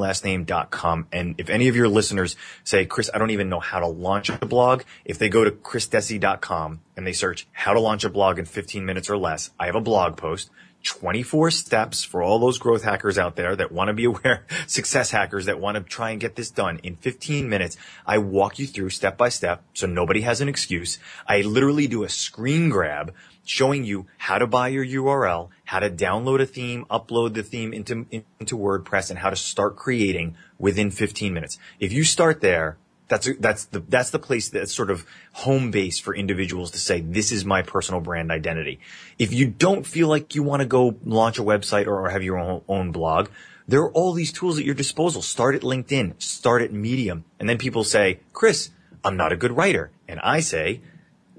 And 1.12 1.36
if 1.38 1.50
any 1.50 1.68
of 1.68 1.76
your 1.76 1.88
listeners 1.88 2.36
say, 2.64 2.86
Chris, 2.86 3.10
I 3.14 3.18
don't 3.18 3.32
even 3.32 3.50
know 3.50 3.60
how 3.60 3.80
to 3.80 3.88
launch 3.88 4.30
a 4.30 4.46
blog, 4.46 4.84
if 5.06 5.18
they 5.20 5.30
go 5.30 5.44
to 5.44 5.52
chrisdessi.com 5.52 6.82
and 6.98 7.08
they 7.08 7.14
search 7.14 7.48
how 7.52 7.74
to 7.74 7.80
launch 7.80 8.04
a 8.04 8.10
blog 8.10 8.40
in 8.40 8.46
15 8.46 8.86
minutes 8.86 9.10
or 9.10 9.18
less, 9.18 9.52
I 9.60 9.68
have 9.68 9.76
a 9.76 9.82
blog 9.82 10.18
post. 10.18 10.50
24 10.84 11.50
steps 11.50 12.04
for 12.04 12.22
all 12.22 12.40
those 12.40 12.58
growth 12.58 12.84
hackers 12.84 13.18
out 13.18 13.36
there 13.38 13.56
that 13.56 13.72
want 13.72 13.88
to 13.88 13.94
be 13.94 14.04
aware, 14.14 14.46
success 14.68 15.12
hackers 15.12 15.46
that 15.46 15.60
want 15.60 15.78
to 15.78 15.84
try 15.84 16.12
and 16.12 16.20
get 16.20 16.36
this 16.36 16.52
done 16.52 16.80
in 16.84 16.96
15 16.98 17.50
minutes. 17.50 17.78
I 18.06 18.18
walk 18.18 18.60
you 18.60 18.68
through 18.68 18.90
step 18.90 19.18
by 19.18 19.30
step 19.30 19.64
so 19.74 19.88
nobody 19.88 20.22
has 20.22 20.42
an 20.42 20.50
excuse. 20.50 21.00
I 21.28 21.42
literally 21.42 21.88
do 21.88 22.04
a 22.04 22.10
screen 22.10 22.70
grab 22.70 23.14
showing 23.46 23.84
you 23.84 24.08
how 24.18 24.38
to 24.38 24.48
buy 24.48 24.70
your 24.70 24.86
URL, 24.86 25.50
how 25.66 25.80
to 25.80 25.90
download 25.90 26.42
a 26.42 26.46
theme, 26.46 26.86
upload 26.90 27.34
the 27.34 27.44
theme 27.44 27.74
into, 27.74 28.06
into 28.40 28.58
WordPress, 28.58 29.10
and 29.10 29.20
how 29.20 29.30
to 29.30 29.36
start 29.36 29.76
creating 29.76 30.36
within 30.58 30.92
15 30.92 31.34
minutes. 31.34 31.58
If 31.80 31.92
you 31.92 32.04
start 32.04 32.42
there, 32.42 32.78
that's 33.08 33.30
that's 33.40 33.66
the 33.66 33.80
that's 33.82 34.10
the 34.12 34.20
place 34.20 34.50
that's 34.50 34.74
sort 34.74 34.90
of 34.90 35.06
home 35.34 35.72
base 35.72 36.00
for 36.00 36.16
individuals 36.16 36.72
to 36.72 36.80
say 36.80 37.02
this 37.02 37.32
is 37.32 37.46
my 37.46 37.62
personal 37.62 38.02
brand 38.02 38.32
identity. 38.32 38.80
If 39.20 39.34
you 39.34 39.48
don't 39.48 39.86
feel 39.86 40.08
like 40.08 40.36
you 40.36 40.42
want 40.42 40.62
to 40.62 40.66
go 40.66 40.96
launch 41.04 41.38
a 41.38 41.44
website 41.44 41.86
or, 41.86 42.06
or 42.06 42.10
have 42.10 42.24
your 42.24 42.40
own, 42.40 42.62
own 42.68 42.92
blog, 42.92 43.28
there 43.68 43.82
are 43.82 43.92
all 43.92 44.14
these 44.14 44.32
tools 44.32 44.58
at 44.58 44.66
your 44.66 44.74
disposal. 44.74 45.22
Start 45.22 45.54
at 45.54 45.62
LinkedIn, 45.62 46.22
start 46.22 46.62
at 46.62 46.72
Medium, 46.72 47.26
and 47.40 47.48
then 47.48 47.58
people 47.58 47.84
say, 47.84 48.20
"Chris, 48.32 48.72
I'm 49.04 49.18
not 49.18 49.32
a 49.32 49.38
good 49.38 49.52
writer," 49.52 49.92
and 50.08 50.20
I 50.22 50.40
say, 50.40 50.82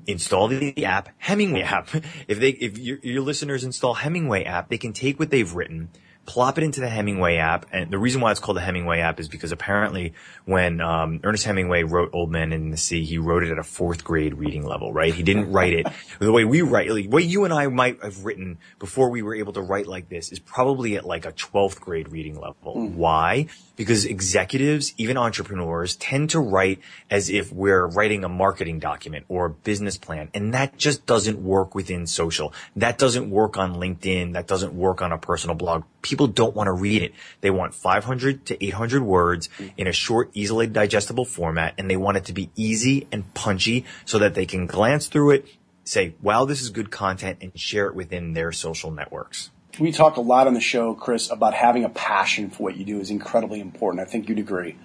install 0.06 0.48
the 0.48 0.84
app, 0.84 1.08
Hemingway 1.18 1.62
app. 1.62 1.88
If 2.26 2.40
they, 2.40 2.50
if 2.50 2.78
your, 2.78 2.98
your 3.02 3.22
listeners 3.22 3.64
install 3.64 3.94
Hemingway 3.94 4.44
app, 4.44 4.68
they 4.68 4.78
can 4.78 4.92
take 4.92 5.18
what 5.18 5.30
they've 5.30 5.52
written, 5.52 5.90
plop 6.26 6.58
it 6.58 6.64
into 6.64 6.80
the 6.80 6.88
Hemingway 6.88 7.36
app. 7.36 7.66
And 7.72 7.90
the 7.90 7.98
reason 7.98 8.20
why 8.20 8.30
it's 8.30 8.40
called 8.40 8.56
the 8.56 8.62
Hemingway 8.62 9.00
app 9.00 9.20
is 9.20 9.28
because 9.28 9.52
apparently 9.52 10.14
when 10.44 10.80
um, 10.80 11.20
Ernest 11.22 11.44
Hemingway 11.44 11.82
wrote 11.82 12.10
Old 12.12 12.30
Man 12.30 12.52
in 12.52 12.70
the 12.70 12.76
Sea, 12.76 13.04
he 13.04 13.18
wrote 13.18 13.42
it 13.42 13.50
at 13.50 13.58
a 13.58 13.62
fourth 13.62 14.04
grade 14.04 14.34
reading 14.34 14.64
level, 14.64 14.92
right? 14.92 15.12
He 15.12 15.22
didn't 15.22 15.52
write 15.52 15.74
it 15.74 15.86
the 16.18 16.32
way 16.32 16.44
we 16.44 16.62
write, 16.62 16.90
like, 16.90 17.10
way 17.10 17.22
you 17.22 17.44
and 17.44 17.52
I 17.52 17.66
might 17.68 18.02
have 18.02 18.24
written 18.24 18.58
before 18.78 19.10
we 19.10 19.22
were 19.22 19.34
able 19.34 19.52
to 19.54 19.60
write 19.60 19.86
like 19.86 20.08
this 20.08 20.32
is 20.32 20.38
probably 20.38 20.96
at 20.96 21.04
like 21.04 21.26
a 21.26 21.32
12th 21.32 21.80
grade 21.80 22.08
reading 22.08 22.38
level. 22.38 22.76
Mm. 22.76 22.94
Why? 22.94 23.46
Because 23.76 24.04
executives, 24.04 24.94
even 24.96 25.16
entrepreneurs 25.16 25.96
tend 25.96 26.30
to 26.30 26.40
write 26.40 26.80
as 27.10 27.28
if 27.28 27.52
we're 27.52 27.86
writing 27.86 28.22
a 28.22 28.28
marketing 28.28 28.78
document 28.78 29.24
or 29.28 29.46
a 29.46 29.50
business 29.50 29.98
plan. 29.98 30.28
And 30.32 30.54
that 30.54 30.76
just 30.76 31.06
doesn't 31.06 31.42
work 31.42 31.74
within 31.74 32.06
social. 32.06 32.52
That 32.76 32.98
doesn't 32.98 33.30
work 33.30 33.56
on 33.56 33.74
LinkedIn. 33.74 34.34
That 34.34 34.46
doesn't 34.46 34.74
work 34.74 35.02
on 35.02 35.12
a 35.12 35.18
personal 35.18 35.56
blog. 35.56 35.84
People 36.02 36.26
don't 36.28 36.54
want 36.54 36.68
to 36.68 36.72
read 36.72 37.02
it. 37.02 37.14
They 37.40 37.50
want 37.50 37.74
500 37.74 38.46
to 38.46 38.64
800 38.64 39.02
words 39.02 39.48
in 39.76 39.86
a 39.86 39.92
short, 39.92 40.30
easily 40.34 40.66
digestible 40.66 41.24
format. 41.24 41.74
And 41.78 41.90
they 41.90 41.96
want 41.96 42.16
it 42.16 42.26
to 42.26 42.32
be 42.32 42.50
easy 42.54 43.08
and 43.10 43.32
punchy 43.34 43.84
so 44.04 44.18
that 44.18 44.34
they 44.34 44.46
can 44.46 44.66
glance 44.66 45.08
through 45.08 45.32
it, 45.32 45.48
say, 45.84 46.14
wow, 46.22 46.44
this 46.44 46.62
is 46.62 46.70
good 46.70 46.90
content 46.90 47.38
and 47.40 47.58
share 47.58 47.86
it 47.88 47.94
within 47.94 48.34
their 48.34 48.52
social 48.52 48.90
networks 48.90 49.50
we 49.78 49.92
talk 49.92 50.16
a 50.16 50.20
lot 50.20 50.46
on 50.46 50.54
the 50.54 50.60
show, 50.60 50.94
Chris, 50.94 51.30
about 51.30 51.54
having 51.54 51.84
a 51.84 51.88
passion 51.88 52.50
for 52.50 52.64
what 52.64 52.76
you 52.76 52.84
do 52.84 53.00
is 53.00 53.10
incredibly 53.10 53.60
important. 53.60 54.06
I 54.06 54.10
think 54.10 54.28
you'd 54.28 54.38
agree. 54.38 54.76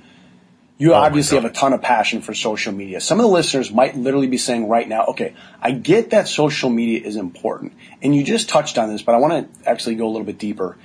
You 0.77 0.93
oh 0.93 0.97
obviously 0.97 1.35
have 1.37 1.45
a 1.45 1.53
ton 1.53 1.73
of 1.73 1.81
passion 1.81 2.21
for 2.21 2.33
social 2.33 2.71
media. 2.71 3.01
Some 3.01 3.19
of 3.19 3.23
the 3.23 3.29
listeners 3.29 3.71
might 3.71 3.97
literally 3.97 4.27
be 4.27 4.37
saying 4.37 4.69
right 4.69 4.87
now, 4.87 5.07
okay, 5.07 5.35
I 5.61 5.71
get 5.71 6.11
that 6.11 6.27
social 6.27 6.69
media 6.69 7.05
is 7.05 7.17
important. 7.17 7.73
And 8.01 8.15
you 8.15 8.23
just 8.23 8.47
touched 8.47 8.77
on 8.77 8.89
this, 8.89 9.01
but 9.01 9.13
I 9.13 9.17
want 9.17 9.63
to 9.63 9.69
actually 9.69 9.95
go 9.95 10.07
a 10.07 10.11
little 10.11 10.25
bit 10.25 10.37
deeper. 10.37 10.77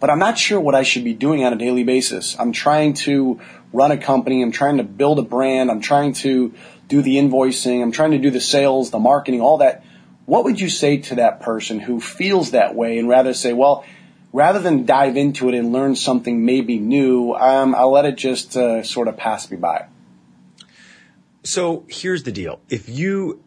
But 0.00 0.10
I'm 0.10 0.18
not 0.18 0.38
sure 0.38 0.58
what 0.58 0.74
I 0.74 0.82
should 0.82 1.04
be 1.04 1.12
doing 1.12 1.44
on 1.44 1.52
a 1.52 1.56
daily 1.56 1.84
basis. 1.84 2.34
I'm 2.38 2.52
trying 2.52 2.94
to 2.94 3.40
run 3.72 3.92
a 3.92 3.98
company. 3.98 4.42
I'm 4.42 4.52
trying 4.52 4.78
to 4.78 4.84
build 4.84 5.18
a 5.18 5.22
brand. 5.22 5.70
I'm 5.70 5.80
trying 5.80 6.14
to 6.14 6.54
do 6.88 7.02
the 7.02 7.16
invoicing. 7.16 7.82
I'm 7.82 7.92
trying 7.92 8.12
to 8.12 8.18
do 8.18 8.30
the 8.30 8.40
sales, 8.40 8.90
the 8.90 8.98
marketing, 8.98 9.42
all 9.42 9.58
that 9.58 9.84
what 10.26 10.44
would 10.44 10.60
you 10.60 10.68
say 10.68 10.98
to 10.98 11.16
that 11.16 11.40
person 11.40 11.80
who 11.80 12.00
feels 12.00 12.52
that 12.52 12.74
way 12.74 12.98
and 12.98 13.08
rather 13.08 13.34
say, 13.34 13.52
well, 13.52 13.84
rather 14.32 14.60
than 14.60 14.86
dive 14.86 15.16
into 15.16 15.48
it 15.48 15.54
and 15.54 15.72
learn 15.72 15.96
something 15.96 16.44
maybe 16.44 16.78
new, 16.78 17.32
um, 17.32 17.74
I'll 17.74 17.92
let 17.92 18.04
it 18.04 18.16
just 18.16 18.56
uh, 18.56 18.82
sort 18.82 19.08
of 19.08 19.16
pass 19.16 19.50
me 19.50 19.56
by? 19.56 19.86
So 21.42 21.84
here's 21.88 22.22
the 22.22 22.32
deal. 22.32 22.60
If 22.68 22.88
you 22.88 23.42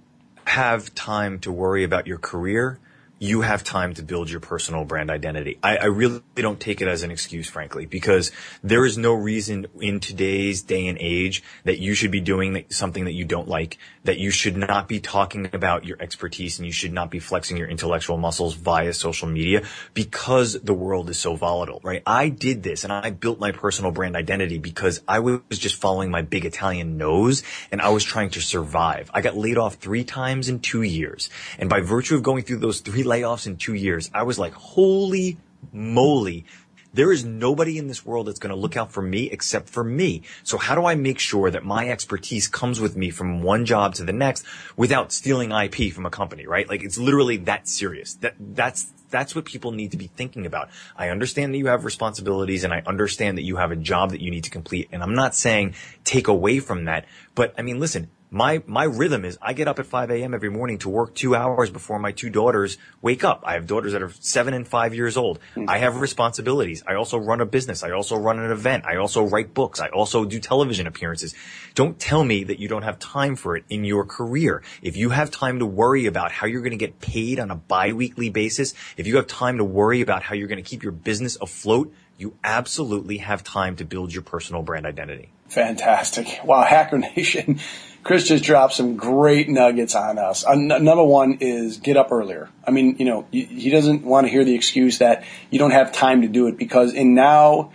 have 0.45 0.93
time 0.93 1.39
to 1.39 1.51
worry 1.51 1.83
about 1.83 2.07
your 2.07 2.17
career, 2.17 2.79
you 3.25 3.41
have 3.41 3.63
time 3.63 3.93
to 3.95 4.03
build 4.03 4.29
your 4.29 4.39
personal 4.39 4.85
brand 4.85 5.09
identity. 5.09 5.57
I, 5.63 5.77
I, 5.77 5.85
really 5.85 6.21
don't 6.35 6.59
take 6.59 6.81
it 6.81 6.87
as 6.87 7.03
an 7.03 7.11
excuse, 7.11 7.49
frankly, 7.49 7.85
because 7.85 8.31
there 8.63 8.85
is 8.85 8.97
no 8.97 9.13
reason 9.13 9.67
in 9.81 9.99
today's 9.99 10.61
day 10.61 10.87
and 10.87 10.97
age 10.99 11.43
that 11.63 11.79
you 11.79 11.95
should 11.95 12.11
be 12.11 12.21
doing 12.21 12.65
something 12.69 13.05
that 13.05 13.13
you 13.13 13.25
don't 13.25 13.47
like, 13.47 13.77
that 14.03 14.19
you 14.19 14.29
should 14.29 14.55
not 14.55 14.87
be 14.87 14.99
talking 14.99 15.49
about 15.53 15.85
your 15.85 15.97
expertise 15.99 16.59
and 16.59 16.65
you 16.65 16.71
should 16.71 16.93
not 16.93 17.09
be 17.09 17.19
flexing 17.19 17.57
your 17.57 17.67
intellectual 17.67 18.17
muscles 18.17 18.53
via 18.53 18.93
social 18.93 19.27
media 19.27 19.63
because 19.93 20.53
the 20.61 20.73
world 20.73 21.09
is 21.09 21.17
so 21.17 21.35
volatile, 21.35 21.79
right? 21.83 22.03
I 22.05 22.29
did 22.29 22.61
this 22.61 22.83
and 22.83 22.93
I 22.93 23.09
built 23.09 23.39
my 23.39 23.51
personal 23.51 23.91
brand 23.91 24.15
identity 24.15 24.59
because 24.59 25.01
I 25.07 25.19
was 25.19 25.41
just 25.51 25.75
following 25.75 26.11
my 26.11 26.21
big 26.21 26.45
Italian 26.45 26.97
nose 26.97 27.41
and 27.71 27.81
I 27.81 27.89
was 27.89 28.03
trying 28.03 28.29
to 28.31 28.41
survive. 28.41 29.09
I 29.13 29.21
got 29.21 29.35
laid 29.35 29.57
off 29.57 29.75
three 29.75 30.03
times 30.03 30.49
in 30.49 30.59
two 30.59 30.83
years. 30.83 31.29
And 31.57 31.69
by 31.69 31.81
virtue 31.81 32.15
of 32.15 32.23
going 32.23 32.43
through 32.43 32.57
those 32.57 32.81
three 32.81 33.03
layoffs 33.15 33.47
in 33.47 33.57
two 33.57 33.73
years, 33.73 34.09
I 34.13 34.23
was 34.23 34.37
like, 34.39 34.53
holy 34.53 35.37
moly. 35.71 36.45
There 36.93 37.11
is 37.11 37.25
nobody 37.25 37.77
in 37.77 37.87
this 37.87 38.05
world 38.05 38.27
that's 38.27 38.39
going 38.39 38.55
to 38.55 38.55
look 38.55 38.77
out 38.77 38.89
for 38.89 39.01
me 39.01 39.29
except 39.29 39.69
for 39.69 39.83
me. 39.83 40.21
So 40.43 40.57
how 40.57 40.75
do 40.75 40.85
I 40.85 40.95
make 40.95 41.19
sure 41.19 41.51
that 41.51 41.65
my 41.65 41.89
expertise 41.89 42.47
comes 42.47 42.79
with 42.79 42.95
me 42.95 43.09
from 43.09 43.43
one 43.43 43.65
job 43.65 43.95
to 43.95 44.05
the 44.05 44.13
next 44.13 44.45
without 44.77 45.11
stealing 45.11 45.51
IP 45.51 45.91
from 45.91 46.05
a 46.05 46.09
company, 46.09 46.47
right? 46.47 46.69
Like 46.69 46.83
it's 46.83 46.97
literally 46.97 47.35
that 47.37 47.67
serious. 47.67 48.13
That, 48.15 48.35
that's, 48.39 48.93
that's 49.09 49.35
what 49.35 49.43
people 49.43 49.73
need 49.73 49.91
to 49.91 49.97
be 49.97 50.07
thinking 50.07 50.45
about. 50.45 50.69
I 50.95 51.09
understand 51.09 51.53
that 51.53 51.57
you 51.57 51.67
have 51.67 51.83
responsibilities 51.83 52.63
and 52.63 52.73
I 52.73 52.81
understand 52.87 53.37
that 53.37 53.43
you 53.43 53.57
have 53.57 53.71
a 53.71 53.75
job 53.75 54.11
that 54.11 54.21
you 54.21 54.31
need 54.31 54.45
to 54.45 54.49
complete. 54.49 54.87
And 54.93 55.03
I'm 55.03 55.15
not 55.15 55.35
saying 55.35 55.75
take 56.05 56.29
away 56.29 56.59
from 56.61 56.85
that, 56.85 57.05
but 57.33 57.53
I 57.57 57.61
mean, 57.61 57.81
listen, 57.81 58.09
my 58.35 58.61
my 58.67 58.83
rhythm 58.83 59.23
is 59.23 59.37
I 59.41 59.53
get 59.53 59.69
up 59.69 59.79
at 59.79 59.85
5 59.85 60.11
a.m. 60.11 60.33
every 60.33 60.49
morning 60.49 60.77
to 60.79 60.89
work 60.89 61.15
two 61.15 61.35
hours 61.35 61.69
before 61.69 61.99
my 61.99 62.11
two 62.11 62.29
daughters 62.29 62.77
wake 63.01 63.23
up. 63.23 63.43
I 63.45 63.53
have 63.53 63.65
daughters 63.65 63.93
that 63.93 64.01
are 64.01 64.11
seven 64.19 64.53
and 64.53 64.67
five 64.67 64.93
years 64.93 65.15
old. 65.15 65.39
Mm-hmm. 65.55 65.69
I 65.69 65.77
have 65.77 66.01
responsibilities. 66.01 66.83
I 66.85 66.95
also 66.95 67.17
run 67.17 67.39
a 67.39 67.45
business. 67.45 67.81
I 67.81 67.91
also 67.91 68.17
run 68.17 68.37
an 68.39 68.51
event. 68.51 68.83
I 68.85 68.97
also 68.97 69.23
write 69.23 69.53
books. 69.53 69.79
I 69.79 69.87
also 69.87 70.25
do 70.25 70.41
television 70.41 70.85
appearances. 70.85 71.33
Don't 71.75 71.97
tell 71.97 72.25
me 72.25 72.43
that 72.43 72.59
you 72.59 72.67
don't 72.67 72.83
have 72.83 72.99
time 72.99 73.37
for 73.37 73.55
it 73.55 73.63
in 73.69 73.85
your 73.85 74.03
career. 74.03 74.61
If 74.81 74.97
you 74.97 75.11
have 75.11 75.31
time 75.31 75.59
to 75.59 75.65
worry 75.65 76.05
about 76.05 76.33
how 76.33 76.45
you're 76.45 76.61
going 76.61 76.71
to 76.71 76.77
get 76.77 76.99
paid 76.99 77.39
on 77.39 77.51
a 77.51 77.55
biweekly 77.55 78.31
basis, 78.31 78.73
if 78.97 79.07
you 79.07 79.15
have 79.15 79.27
time 79.27 79.59
to 79.59 79.63
worry 79.63 80.01
about 80.01 80.23
how 80.23 80.35
you're 80.35 80.49
going 80.49 80.61
to 80.61 80.69
keep 80.69 80.83
your 80.83 80.91
business 80.91 81.37
afloat, 81.39 81.93
you 82.17 82.35
absolutely 82.43 83.19
have 83.19 83.45
time 83.45 83.77
to 83.77 83.85
build 83.85 84.13
your 84.13 84.23
personal 84.23 84.61
brand 84.61 84.85
identity. 84.85 85.31
Fantastic. 85.47 86.41
Wow, 86.43 86.63
Hacker 86.67 86.97
Nation. 86.97 87.61
Chris 88.05 88.27
just 88.27 88.43
dropped 88.43 88.75
some 88.75 88.97
great 88.97 89.49
nuggets 89.49 89.95
on 89.95 90.19
us. 90.19 90.45
Uh, 90.45 90.53
number 90.53 91.03
one 91.03 91.39
is 91.41 91.77
get 91.77 91.97
up 91.97 92.11
earlier. 92.11 92.49
I 92.63 92.69
mean, 92.69 92.97
you 92.99 93.05
know, 93.05 93.25
he 93.31 93.71
doesn't 93.71 94.03
want 94.03 94.27
to 94.27 94.31
hear 94.31 94.45
the 94.45 94.53
excuse 94.53 94.99
that 94.99 95.23
you 95.49 95.57
don't 95.57 95.71
have 95.71 95.91
time 95.91 96.21
to 96.21 96.27
do 96.27 96.45
it 96.45 96.55
because 96.55 96.93
in 96.93 97.15
now, 97.15 97.71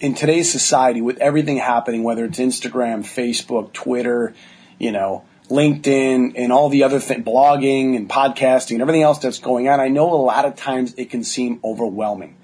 in 0.00 0.14
today's 0.14 0.50
society, 0.50 1.02
with 1.02 1.18
everything 1.18 1.58
happening, 1.58 2.02
whether 2.02 2.24
it's 2.24 2.38
Instagram, 2.38 3.00
Facebook, 3.00 3.74
Twitter, 3.74 4.32
you 4.78 4.90
know, 4.90 5.26
LinkedIn, 5.50 6.32
and 6.34 6.50
all 6.50 6.70
the 6.70 6.84
other 6.84 6.98
things, 6.98 7.22
blogging 7.22 7.94
and 7.94 8.08
podcasting 8.08 8.72
and 8.72 8.80
everything 8.80 9.02
else 9.02 9.18
that's 9.18 9.38
going 9.38 9.68
on, 9.68 9.80
I 9.80 9.88
know 9.88 10.14
a 10.14 10.16
lot 10.16 10.46
of 10.46 10.56
times 10.56 10.94
it 10.96 11.10
can 11.10 11.24
seem 11.24 11.60
overwhelming. 11.62 12.38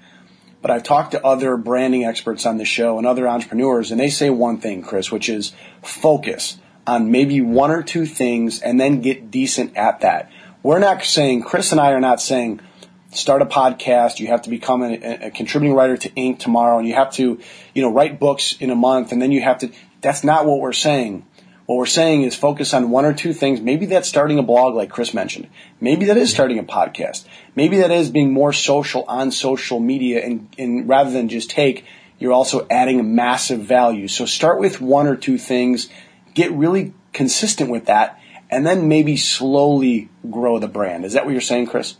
But 0.61 0.69
I've 0.69 0.83
talked 0.83 1.13
to 1.13 1.25
other 1.25 1.57
branding 1.57 2.05
experts 2.05 2.45
on 2.45 2.57
the 2.59 2.65
show 2.65 2.99
and 2.99 3.07
other 3.07 3.27
entrepreneurs, 3.27 3.89
and 3.89 3.99
they 3.99 4.11
say 4.11 4.29
one 4.29 4.59
thing, 4.59 4.83
Chris, 4.83 5.11
which 5.11 5.27
is 5.27 5.53
focus 5.81 6.59
on 6.87 7.11
maybe 7.11 7.41
one 7.41 7.71
or 7.71 7.83
two 7.83 8.05
things 8.05 8.61
and 8.61 8.79
then 8.79 9.01
get 9.01 9.31
decent 9.31 9.77
at 9.77 10.01
that. 10.01 10.31
We're 10.63 10.79
not 10.79 11.03
saying, 11.03 11.43
Chris 11.43 11.71
and 11.71 11.81
I 11.81 11.91
are 11.91 11.99
not 11.99 12.21
saying, 12.21 12.59
start 13.11 13.41
a 13.41 13.45
podcast, 13.45 14.19
you 14.19 14.27
have 14.27 14.43
to 14.43 14.49
become 14.49 14.83
a, 14.83 15.27
a, 15.27 15.31
contributing 15.31 15.75
writer 15.75 15.97
to 15.97 16.09
Inc. 16.09 16.39
tomorrow, 16.39 16.77
and 16.79 16.87
you 16.87 16.93
have 16.93 17.11
to, 17.13 17.39
you 17.73 17.81
know, 17.81 17.91
write 17.91 18.19
books 18.19 18.55
in 18.59 18.69
a 18.69 18.75
month, 18.75 19.11
and 19.11 19.21
then 19.21 19.31
you 19.31 19.41
have 19.41 19.59
to, 19.59 19.71
that's 20.01 20.23
not 20.23 20.45
what 20.45 20.59
we're 20.59 20.73
saying. 20.73 21.25
What 21.65 21.77
we're 21.77 21.85
saying 21.85 22.23
is 22.23 22.35
focus 22.35 22.73
on 22.73 22.89
one 22.89 23.05
or 23.05 23.13
two 23.13 23.33
things. 23.33 23.61
Maybe 23.61 23.85
that's 23.85 24.09
starting 24.09 24.37
a 24.39 24.43
blog 24.43 24.75
like 24.75 24.89
Chris 24.89 25.13
mentioned. 25.13 25.47
Maybe 25.79 26.05
that 26.05 26.17
is 26.17 26.29
starting 26.29 26.59
a 26.59 26.63
podcast. 26.63 27.25
Maybe 27.55 27.77
that 27.77 27.91
is 27.91 28.09
being 28.09 28.33
more 28.33 28.51
social 28.51 29.03
on 29.07 29.31
social 29.31 29.79
media 29.79 30.23
and, 30.23 30.53
and 30.57 30.89
rather 30.89 31.11
than 31.11 31.29
just 31.29 31.49
take, 31.49 31.85
you're 32.19 32.33
also 32.33 32.67
adding 32.69 33.15
massive 33.15 33.61
value. 33.61 34.07
So 34.07 34.25
start 34.25 34.59
with 34.59 34.81
one 34.81 35.07
or 35.07 35.15
two 35.15 35.37
things 35.37 35.89
get 36.33 36.51
really 36.51 36.93
consistent 37.13 37.69
with 37.69 37.85
that, 37.85 38.19
and 38.49 38.65
then 38.65 38.87
maybe 38.87 39.17
slowly 39.17 40.09
grow 40.29 40.59
the 40.59 40.67
brand. 40.67 41.05
Is 41.05 41.13
that 41.13 41.25
what 41.25 41.31
you're 41.31 41.41
saying, 41.41 41.67
Chris? 41.67 41.95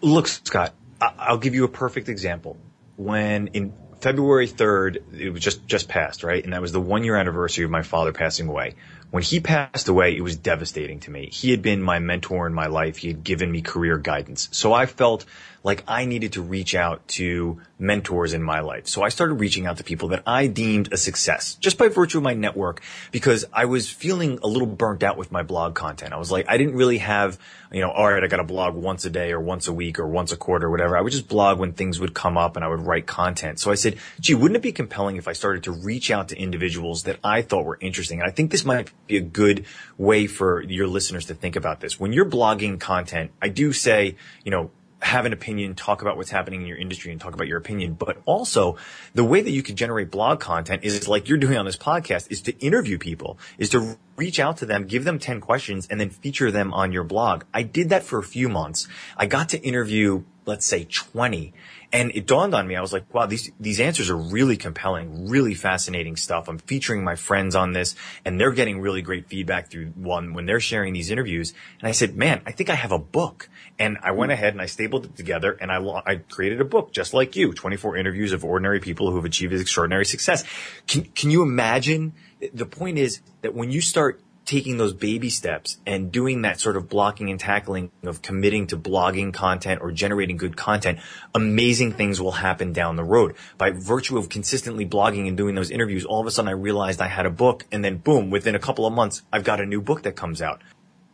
Look, 0.00 0.26
Scott, 0.28 0.74
I'll 1.00 1.38
give 1.38 1.54
you 1.54 1.64
a 1.64 1.68
perfect 1.68 2.08
example. 2.08 2.56
When 2.96 3.48
in 3.48 3.72
February 4.00 4.48
3rd, 4.48 5.02
it 5.18 5.30
was 5.30 5.40
just, 5.40 5.66
just 5.66 5.88
passed, 5.88 6.24
right? 6.24 6.42
And 6.42 6.52
that 6.52 6.60
was 6.60 6.72
the 6.72 6.80
one 6.80 7.04
year 7.04 7.16
anniversary 7.16 7.64
of 7.64 7.70
my 7.70 7.82
father 7.82 8.12
passing 8.12 8.48
away. 8.48 8.74
When 9.12 9.22
he 9.22 9.40
passed 9.40 9.88
away, 9.88 10.16
it 10.16 10.22
was 10.22 10.36
devastating 10.36 11.00
to 11.00 11.10
me. 11.10 11.28
He 11.30 11.50
had 11.50 11.60
been 11.60 11.82
my 11.82 11.98
mentor 11.98 12.46
in 12.46 12.54
my 12.54 12.68
life. 12.68 12.96
He 12.96 13.08
had 13.08 13.22
given 13.22 13.52
me 13.52 13.60
career 13.60 13.98
guidance. 13.98 14.48
So 14.52 14.72
I 14.72 14.86
felt 14.86 15.26
like 15.64 15.84
I 15.86 16.06
needed 16.06 16.32
to 16.32 16.42
reach 16.42 16.74
out 16.74 17.06
to 17.08 17.60
mentors 17.78 18.32
in 18.32 18.42
my 18.42 18.60
life. 18.60 18.86
So 18.88 19.02
I 19.02 19.10
started 19.10 19.34
reaching 19.34 19.66
out 19.66 19.76
to 19.76 19.84
people 19.84 20.08
that 20.08 20.22
I 20.26 20.46
deemed 20.46 20.92
a 20.92 20.96
success 20.96 21.54
just 21.56 21.78
by 21.78 21.88
virtue 21.88 22.18
of 22.18 22.24
my 22.24 22.34
network 22.34 22.82
because 23.10 23.44
I 23.52 23.66
was 23.66 23.88
feeling 23.88 24.38
a 24.42 24.46
little 24.46 24.66
burnt 24.66 25.02
out 25.02 25.16
with 25.16 25.30
my 25.30 25.42
blog 25.42 25.74
content. 25.74 26.12
I 26.12 26.16
was 26.16 26.32
like, 26.32 26.46
I 26.48 26.56
didn't 26.56 26.74
really 26.74 26.98
have, 26.98 27.38
you 27.70 27.80
know, 27.80 27.90
all 27.90 28.10
right, 28.10 28.22
I 28.22 28.26
got 28.26 28.38
to 28.38 28.44
blog 28.44 28.74
once 28.74 29.04
a 29.04 29.10
day 29.10 29.32
or 29.32 29.40
once 29.40 29.68
a 29.68 29.72
week 29.72 29.98
or 29.98 30.06
once 30.06 30.32
a 30.32 30.36
quarter 30.36 30.66
or 30.66 30.70
whatever. 30.70 30.96
I 30.96 31.00
would 31.00 31.12
just 31.12 31.28
blog 31.28 31.58
when 31.58 31.72
things 31.72 32.00
would 32.00 32.14
come 32.14 32.36
up 32.36 32.56
and 32.56 32.64
I 32.64 32.68
would 32.68 32.80
write 32.80 33.06
content. 33.06 33.60
So 33.60 33.70
I 33.70 33.76
said, 33.76 33.98
gee, 34.20 34.34
wouldn't 34.34 34.56
it 34.56 34.62
be 34.62 34.72
compelling 34.72 35.16
if 35.16 35.28
I 35.28 35.32
started 35.32 35.64
to 35.64 35.72
reach 35.72 36.10
out 36.10 36.28
to 36.28 36.36
individuals 36.36 37.04
that 37.04 37.18
I 37.22 37.42
thought 37.42 37.64
were 37.64 37.78
interesting? 37.80 38.20
And 38.20 38.28
I 38.28 38.32
think 38.32 38.50
this 38.50 38.64
might 38.64 38.90
be 39.12 39.18
a 39.18 39.20
good 39.20 39.66
way 39.98 40.26
for 40.26 40.62
your 40.62 40.86
listeners 40.86 41.26
to 41.26 41.34
think 41.34 41.56
about 41.56 41.80
this. 41.80 42.00
When 42.00 42.12
you're 42.12 42.28
blogging 42.28 42.80
content, 42.80 43.30
I 43.40 43.48
do 43.48 43.72
say, 43.72 44.16
you 44.44 44.50
know, 44.50 44.70
have 45.02 45.26
an 45.26 45.32
opinion, 45.32 45.74
talk 45.74 46.00
about 46.00 46.16
what's 46.16 46.30
happening 46.30 46.62
in 46.62 46.66
your 46.66 46.78
industry 46.78 47.10
and 47.10 47.20
talk 47.20 47.34
about 47.34 47.48
your 47.48 47.58
opinion. 47.58 47.94
But 47.94 48.18
also 48.24 48.76
the 49.14 49.24
way 49.24 49.40
that 49.40 49.50
you 49.50 49.62
can 49.62 49.74
generate 49.74 50.10
blog 50.10 50.38
content 50.38 50.84
is 50.84 51.08
like 51.08 51.28
you're 51.28 51.38
doing 51.38 51.58
on 51.58 51.66
this 51.66 51.76
podcast 51.76 52.30
is 52.30 52.40
to 52.42 52.56
interview 52.60 52.98
people, 52.98 53.36
is 53.58 53.68
to 53.70 53.98
reach 54.16 54.38
out 54.38 54.58
to 54.58 54.66
them, 54.66 54.86
give 54.86 55.04
them 55.04 55.18
10 55.18 55.40
questions 55.40 55.88
and 55.90 56.00
then 56.00 56.08
feature 56.08 56.52
them 56.52 56.72
on 56.72 56.92
your 56.92 57.02
blog. 57.02 57.42
I 57.52 57.64
did 57.64 57.88
that 57.88 58.04
for 58.04 58.18
a 58.18 58.22
few 58.22 58.48
months. 58.48 58.86
I 59.16 59.26
got 59.26 59.48
to 59.50 59.60
interview 59.60 60.22
let's 60.44 60.66
say 60.66 60.84
20. 60.84 61.52
And 61.92 62.10
it 62.14 62.26
dawned 62.26 62.54
on 62.54 62.66
me, 62.66 62.74
I 62.74 62.80
was 62.80 62.92
like, 62.92 63.12
wow, 63.12 63.26
these, 63.26 63.50
these 63.60 63.78
answers 63.78 64.08
are 64.08 64.16
really 64.16 64.56
compelling, 64.56 65.28
really 65.28 65.52
fascinating 65.52 66.16
stuff. 66.16 66.48
I'm 66.48 66.56
featuring 66.58 67.04
my 67.04 67.16
friends 67.16 67.54
on 67.54 67.72
this 67.72 67.94
and 68.24 68.40
they're 68.40 68.52
getting 68.52 68.80
really 68.80 69.02
great 69.02 69.28
feedback 69.28 69.70
through 69.70 69.88
one 69.88 70.32
when 70.32 70.46
they're 70.46 70.58
sharing 70.58 70.94
these 70.94 71.10
interviews. 71.10 71.52
And 71.80 71.88
I 71.88 71.92
said, 71.92 72.16
man, 72.16 72.40
I 72.46 72.52
think 72.52 72.70
I 72.70 72.76
have 72.76 72.92
a 72.92 72.98
book. 72.98 73.50
And 73.78 73.98
I 74.02 74.12
went 74.12 74.32
ahead 74.32 74.54
and 74.54 74.62
I 74.62 74.66
stapled 74.66 75.04
it 75.04 75.16
together 75.16 75.52
and 75.60 75.70
I, 75.70 75.76
I 76.06 76.16
created 76.16 76.62
a 76.62 76.64
book 76.64 76.92
just 76.92 77.12
like 77.12 77.36
you, 77.36 77.52
24 77.52 77.98
interviews 77.98 78.32
of 78.32 78.42
ordinary 78.42 78.80
people 78.80 79.10
who 79.10 79.16
have 79.16 79.26
achieved 79.26 79.52
extraordinary 79.52 80.06
success. 80.06 80.44
Can, 80.86 81.04
can 81.04 81.30
you 81.30 81.42
imagine? 81.42 82.14
The 82.54 82.66
point 82.66 82.98
is 82.98 83.20
that 83.42 83.54
when 83.54 83.70
you 83.70 83.82
start 83.82 84.20
taking 84.52 84.76
those 84.76 84.92
baby 84.92 85.30
steps 85.30 85.78
and 85.86 86.12
doing 86.12 86.42
that 86.42 86.60
sort 86.60 86.76
of 86.76 86.86
blocking 86.86 87.30
and 87.30 87.40
tackling 87.40 87.90
of 88.02 88.20
committing 88.20 88.66
to 88.66 88.76
blogging 88.76 89.32
content 89.32 89.80
or 89.80 89.90
generating 89.90 90.36
good 90.36 90.58
content, 90.58 90.98
amazing 91.34 91.90
things 91.90 92.20
will 92.20 92.32
happen 92.32 92.70
down 92.70 92.96
the 92.96 93.02
road. 93.02 93.34
By 93.56 93.70
virtue 93.70 94.18
of 94.18 94.28
consistently 94.28 94.84
blogging 94.84 95.26
and 95.26 95.38
doing 95.38 95.54
those 95.54 95.70
interviews, 95.70 96.04
all 96.04 96.20
of 96.20 96.26
a 96.26 96.30
sudden 96.30 96.50
I 96.50 96.52
realized 96.52 97.00
I 97.00 97.06
had 97.06 97.24
a 97.24 97.30
book 97.30 97.64
and 97.72 97.82
then 97.82 97.96
boom, 97.96 98.28
within 98.28 98.54
a 98.54 98.58
couple 98.58 98.84
of 98.84 98.92
months, 98.92 99.22
I've 99.32 99.42
got 99.42 99.58
a 99.58 99.64
new 99.64 99.80
book 99.80 100.02
that 100.02 100.16
comes 100.16 100.42
out. 100.42 100.60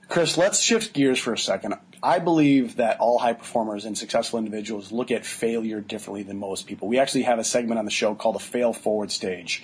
Chris, 0.09 0.37
let's 0.37 0.59
shift 0.59 0.93
gears 0.93 1.21
for 1.21 1.33
a 1.33 1.39
second. 1.39 1.75
I 2.03 2.19
believe 2.19 2.77
that 2.77 2.99
all 2.99 3.21
high 3.21 3.35
performers 3.35 3.85
and 3.85 3.97
successful 3.97 4.41
individuals 4.41 4.91
look 4.91 5.13
at 5.13 5.25
failure 5.25 5.81
differently 5.81 6.25
than 6.25 6.39
most 6.39 6.67
people. 6.67 6.89
We 6.89 6.99
actually 6.99 7.23
have 7.23 7.39
a 7.39 7.45
segment 7.45 7.79
on 7.79 7.85
the 7.85 7.93
show 7.93 8.17
called 8.17 8.35
the 8.35 8.41
fail 8.41 8.73
forward 8.73 9.13
stage. 9.13 9.63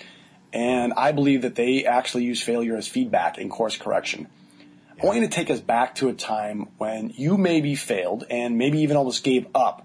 And 0.54 0.92
I 0.96 1.10
believe 1.10 1.42
that 1.42 1.56
they 1.56 1.84
actually 1.84 2.24
use 2.24 2.40
failure 2.40 2.76
as 2.76 2.86
feedback 2.86 3.38
and 3.38 3.50
course 3.50 3.76
correction. 3.76 4.28
Yeah. 4.96 5.02
I 5.02 5.06
want 5.06 5.18
you 5.18 5.26
to 5.26 5.34
take 5.34 5.50
us 5.50 5.60
back 5.60 5.96
to 5.96 6.08
a 6.08 6.12
time 6.12 6.68
when 6.78 7.12
you 7.16 7.36
maybe 7.36 7.74
failed 7.74 8.24
and 8.30 8.56
maybe 8.56 8.78
even 8.78 8.96
almost 8.96 9.24
gave 9.24 9.48
up, 9.52 9.84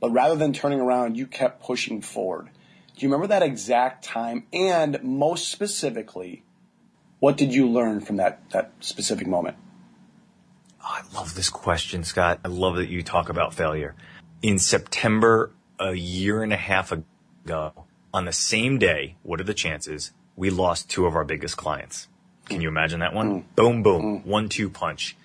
but 0.00 0.10
rather 0.10 0.34
than 0.34 0.52
turning 0.52 0.80
around, 0.80 1.16
you 1.16 1.28
kept 1.28 1.62
pushing 1.62 2.02
forward. 2.02 2.50
Do 2.96 3.06
you 3.06 3.08
remember 3.08 3.28
that 3.28 3.44
exact 3.44 4.04
time? 4.04 4.46
And 4.52 5.00
most 5.04 5.48
specifically, 5.48 6.42
what 7.20 7.36
did 7.36 7.54
you 7.54 7.68
learn 7.68 8.00
from 8.00 8.16
that, 8.16 8.50
that 8.50 8.72
specific 8.80 9.28
moment? 9.28 9.56
Oh, 10.82 10.86
I 10.88 11.02
love 11.14 11.36
this 11.36 11.50
question, 11.50 12.02
Scott. 12.02 12.40
I 12.44 12.48
love 12.48 12.76
that 12.76 12.88
you 12.88 13.04
talk 13.04 13.28
about 13.28 13.54
failure. 13.54 13.94
In 14.42 14.58
September, 14.58 15.52
a 15.78 15.92
year 15.94 16.42
and 16.42 16.52
a 16.52 16.56
half 16.56 16.90
ago, 16.90 17.84
on 18.12 18.24
the 18.24 18.32
same 18.32 18.78
day, 18.78 19.16
what 19.22 19.40
are 19.40 19.44
the 19.44 19.54
chances 19.54 20.12
we 20.36 20.50
lost 20.50 20.88
two 20.88 21.06
of 21.06 21.14
our 21.14 21.24
biggest 21.24 21.56
clients? 21.56 22.08
Can 22.46 22.60
you 22.60 22.68
imagine 22.68 23.00
that 23.00 23.14
one? 23.14 23.42
Mm. 23.42 23.44
Boom, 23.54 23.82
boom, 23.82 24.02
mm. 24.02 24.26
one, 24.26 24.48
two 24.48 24.68
punch. 24.68 25.16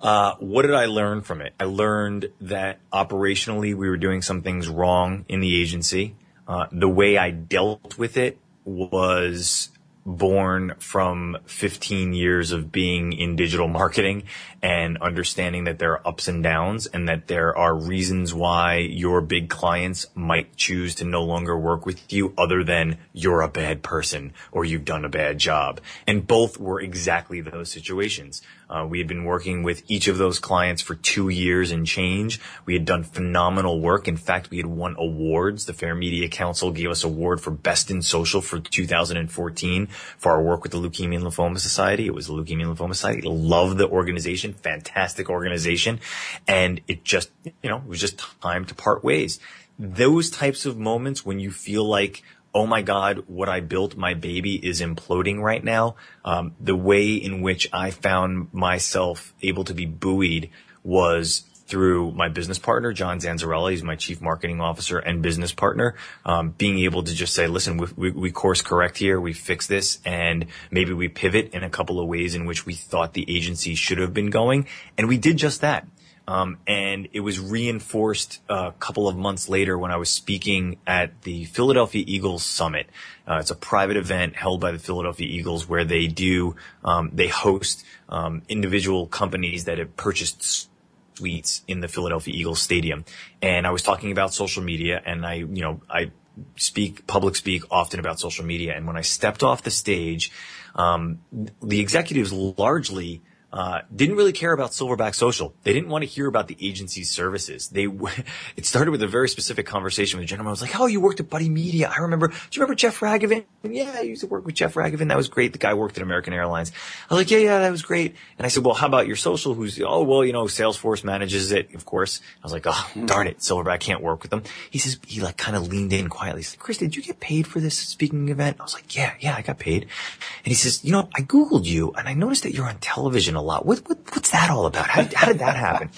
Uh, 0.00 0.34
what 0.38 0.62
did 0.62 0.74
I 0.74 0.86
learn 0.86 1.22
from 1.22 1.40
it? 1.40 1.54
I 1.58 1.64
learned 1.64 2.30
that 2.42 2.78
operationally 2.92 3.74
we 3.74 3.88
were 3.88 3.96
doing 3.96 4.22
some 4.22 4.42
things 4.42 4.68
wrong 4.68 5.24
in 5.28 5.40
the 5.40 5.60
agency. 5.60 6.14
Uh, 6.46 6.66
the 6.70 6.88
way 6.88 7.16
I 7.16 7.30
dealt 7.30 7.96
with 7.96 8.16
it 8.16 8.38
was 8.64 9.70
born 10.06 10.74
from 10.78 11.36
15 11.46 12.12
years 12.12 12.52
of 12.52 12.70
being 12.70 13.12
in 13.12 13.36
digital 13.36 13.68
marketing 13.68 14.24
and 14.62 14.98
understanding 14.98 15.64
that 15.64 15.78
there 15.78 15.92
are 15.92 16.06
ups 16.06 16.28
and 16.28 16.42
downs 16.42 16.86
and 16.86 17.08
that 17.08 17.26
there 17.26 17.56
are 17.56 17.74
reasons 17.74 18.34
why 18.34 18.76
your 18.76 19.20
big 19.20 19.48
clients 19.48 20.06
might 20.14 20.56
choose 20.56 20.94
to 20.96 21.04
no 21.04 21.22
longer 21.22 21.58
work 21.58 21.86
with 21.86 22.12
you 22.12 22.34
other 22.36 22.64
than 22.64 22.98
you're 23.12 23.40
a 23.40 23.48
bad 23.48 23.82
person 23.82 24.32
or 24.52 24.64
you've 24.64 24.84
done 24.84 25.04
a 25.04 25.08
bad 25.08 25.38
job. 25.38 25.80
And 26.06 26.26
both 26.26 26.58
were 26.58 26.80
exactly 26.80 27.40
those 27.40 27.70
situations. 27.70 28.42
Uh, 28.68 28.86
we 28.88 28.98
had 28.98 29.06
been 29.06 29.24
working 29.24 29.62
with 29.62 29.82
each 29.88 30.08
of 30.08 30.18
those 30.18 30.38
clients 30.38 30.82
for 30.82 30.94
two 30.94 31.28
years 31.28 31.70
and 31.70 31.86
change. 31.86 32.40
We 32.64 32.74
had 32.74 32.84
done 32.84 33.04
phenomenal 33.04 33.80
work. 33.80 34.08
In 34.08 34.16
fact, 34.16 34.50
we 34.50 34.56
had 34.56 34.66
won 34.66 34.96
awards. 34.98 35.66
The 35.66 35.72
Fair 35.72 35.94
Media 35.94 36.28
Council 36.28 36.72
gave 36.72 36.90
us 36.90 37.04
award 37.04 37.40
for 37.40 37.50
best 37.50 37.90
in 37.90 38.02
social 38.02 38.40
for 38.40 38.58
2014 38.58 39.86
for 39.86 40.32
our 40.32 40.42
work 40.42 40.62
with 40.62 40.72
the 40.72 40.78
Leukemia 40.78 41.16
and 41.16 41.24
Lymphoma 41.24 41.58
Society. 41.58 42.06
It 42.06 42.14
was 42.14 42.26
the 42.26 42.32
Leukemia 42.32 42.68
and 42.68 42.76
Lymphoma 42.76 42.94
Society. 42.94 43.22
Love 43.22 43.76
the 43.76 43.88
organization. 43.88 44.54
Fantastic 44.54 45.28
organization. 45.28 46.00
And 46.46 46.80
it 46.88 47.04
just, 47.04 47.30
you 47.44 47.70
know, 47.70 47.78
it 47.78 47.86
was 47.86 48.00
just 48.00 48.18
time 48.40 48.64
to 48.66 48.74
part 48.74 49.04
ways. 49.04 49.40
Those 49.78 50.30
types 50.30 50.66
of 50.66 50.78
moments 50.78 51.26
when 51.26 51.40
you 51.40 51.50
feel 51.50 51.84
like 51.84 52.22
oh 52.54 52.66
my 52.66 52.82
God, 52.82 53.24
what 53.26 53.48
I 53.48 53.60
built, 53.60 53.96
my 53.96 54.14
baby 54.14 54.54
is 54.54 54.80
imploding 54.80 55.40
right 55.40 55.62
now. 55.62 55.96
Um, 56.24 56.54
the 56.60 56.76
way 56.76 57.14
in 57.14 57.42
which 57.42 57.68
I 57.72 57.90
found 57.90 58.54
myself 58.54 59.34
able 59.42 59.64
to 59.64 59.74
be 59.74 59.86
buoyed 59.86 60.50
was 60.84 61.44
through 61.66 62.12
my 62.12 62.28
business 62.28 62.58
partner, 62.58 62.92
John 62.92 63.18
Zanzarelli, 63.18 63.72
he's 63.72 63.82
my 63.82 63.96
chief 63.96 64.20
marketing 64.20 64.60
officer 64.60 64.98
and 64.98 65.22
business 65.22 65.52
partner, 65.52 65.94
um, 66.24 66.50
being 66.50 66.78
able 66.80 67.02
to 67.02 67.14
just 67.14 67.34
say, 67.34 67.46
listen, 67.46 67.78
we, 67.78 67.86
we, 67.96 68.10
we, 68.10 68.30
course 68.30 68.60
correct 68.60 68.98
here, 68.98 69.18
we 69.18 69.32
fix 69.32 69.66
this, 69.66 69.98
and 70.04 70.46
maybe 70.70 70.92
we 70.92 71.08
pivot 71.08 71.54
in 71.54 71.64
a 71.64 71.70
couple 71.70 71.98
of 71.98 72.06
ways 72.06 72.34
in 72.34 72.44
which 72.44 72.66
we 72.66 72.74
thought 72.74 73.14
the 73.14 73.34
agency 73.34 73.74
should 73.74 73.98
have 73.98 74.12
been 74.12 74.28
going. 74.28 74.68
And 74.98 75.08
we 75.08 75.16
did 75.16 75.38
just 75.38 75.62
that. 75.62 75.88
Um, 76.26 76.58
and 76.66 77.08
it 77.12 77.20
was 77.20 77.38
reinforced 77.38 78.40
a 78.48 78.72
couple 78.78 79.08
of 79.08 79.16
months 79.16 79.48
later 79.48 79.78
when 79.78 79.90
I 79.90 79.96
was 79.96 80.08
speaking 80.08 80.78
at 80.86 81.22
the 81.22 81.44
Philadelphia 81.44 82.02
Eagles 82.06 82.44
Summit. 82.44 82.88
Uh, 83.28 83.38
it's 83.40 83.50
a 83.50 83.56
private 83.56 83.96
event 83.96 84.36
held 84.36 84.60
by 84.60 84.72
the 84.72 84.78
Philadelphia 84.78 85.26
Eagles 85.26 85.68
where 85.68 85.84
they 85.84 86.06
do, 86.06 86.56
um, 86.82 87.10
they 87.12 87.28
host 87.28 87.84
um, 88.08 88.42
individual 88.48 89.06
companies 89.06 89.64
that 89.64 89.78
have 89.78 89.96
purchased 89.96 90.68
suites 91.16 91.62
in 91.68 91.80
the 91.80 91.88
Philadelphia 91.88 92.34
Eagles 92.34 92.60
Stadium. 92.60 93.04
And 93.42 93.66
I 93.66 93.70
was 93.70 93.82
talking 93.82 94.10
about 94.10 94.32
social 94.32 94.62
media, 94.62 95.02
and 95.04 95.26
I, 95.26 95.34
you 95.34 95.62
know, 95.62 95.80
I 95.90 96.10
speak 96.56 97.06
public 97.06 97.36
speak 97.36 97.62
often 97.70 98.00
about 98.00 98.18
social 98.18 98.44
media. 98.44 98.74
And 98.74 98.86
when 98.86 98.96
I 98.96 99.02
stepped 99.02 99.42
off 99.42 99.62
the 99.62 99.70
stage, 99.70 100.32
um, 100.74 101.20
the 101.62 101.80
executives 101.80 102.32
largely 102.32 103.22
uh, 103.54 103.82
didn't 103.94 104.16
really 104.16 104.32
care 104.32 104.52
about 104.52 104.72
Silverback 104.72 105.14
Social. 105.14 105.54
They 105.62 105.72
didn't 105.72 105.88
want 105.88 106.02
to 106.02 106.08
hear 106.08 106.26
about 106.26 106.48
the 106.48 106.56
agency's 106.60 107.08
services. 107.08 107.68
They, 107.68 107.86
it 108.56 108.66
started 108.66 108.90
with 108.90 109.02
a 109.02 109.06
very 109.06 109.28
specific 109.28 109.64
conversation 109.64 110.18
with 110.18 110.24
a 110.24 110.26
gentleman. 110.26 110.50
I 110.50 110.52
was 110.52 110.60
like, 110.60 110.78
"Oh, 110.78 110.86
you 110.86 111.00
worked 111.00 111.20
at 111.20 111.30
Buddy 111.30 111.48
Media. 111.48 111.88
I 111.88 112.00
remember. 112.00 112.28
Do 112.28 112.34
you 112.34 112.60
remember 112.60 112.74
Jeff 112.74 112.98
Ragovin? 112.98 113.44
Yeah, 113.62 113.94
I 113.96 114.00
used 114.02 114.22
to 114.22 114.26
work 114.26 114.44
with 114.44 114.56
Jeff 114.56 114.74
Ragovin. 114.74 115.08
That 115.08 115.16
was 115.16 115.28
great. 115.28 115.52
The 115.52 115.58
guy 115.58 115.74
worked 115.74 115.96
at 115.96 116.02
American 116.02 116.32
Airlines. 116.32 116.72
I 117.08 117.14
was 117.14 117.22
like, 117.22 117.30
yeah, 117.30 117.38
yeah, 117.38 117.60
that 117.60 117.70
was 117.70 117.82
great. 117.82 118.14
And 118.38 118.44
I 118.44 118.48
said, 118.48 118.64
well, 118.64 118.74
how 118.74 118.86
about 118.86 119.06
your 119.06 119.16
social? 119.16 119.54
Who's, 119.54 119.80
oh, 119.80 120.02
well, 120.02 120.24
you 120.24 120.32
know, 120.32 120.44
Salesforce 120.44 121.04
manages 121.04 121.52
it, 121.52 121.74
of 121.74 121.84
course. 121.84 122.20
I 122.42 122.44
was 122.44 122.52
like, 122.52 122.64
oh, 122.66 122.90
darn 123.06 123.26
it. 123.26 123.38
Silverback 123.38 123.80
can't 123.80 124.02
work 124.02 124.22
with 124.22 124.30
them. 124.30 124.42
He 124.70 124.78
says, 124.78 124.98
he 125.06 125.20
like 125.20 125.36
kind 125.36 125.56
of 125.56 125.68
leaned 125.68 125.92
in 125.92 126.08
quietly. 126.08 126.40
He 126.40 126.44
said, 126.44 126.58
Chris, 126.58 126.78
did 126.78 126.96
you 126.96 127.02
get 127.02 127.20
paid 127.20 127.46
for 127.46 127.60
this 127.60 127.78
speaking 127.78 128.28
event? 128.28 128.58
I 128.60 128.64
was 128.64 128.74
like, 128.74 128.94
yeah, 128.96 129.14
yeah, 129.20 129.34
I 129.34 129.42
got 129.42 129.58
paid. 129.58 129.82
And 129.82 130.46
he 130.48 130.54
says, 130.54 130.84
you 130.84 130.92
know, 130.92 131.08
I 131.14 131.22
Googled 131.22 131.64
you 131.64 131.92
and 131.92 132.08
I 132.08 132.14
noticed 132.14 132.42
that 132.42 132.52
you're 132.52 132.68
on 132.68 132.78
television 132.78 133.34
a 133.34 133.42
lot. 133.44 133.64
What, 133.66 133.88
what, 133.88 133.98
what's 134.12 134.30
that 134.30 134.50
all 134.50 134.66
about? 134.66 134.88
How, 134.88 135.06
how 135.14 135.26
did 135.26 135.38
that 135.38 135.56
happen? 135.56 135.90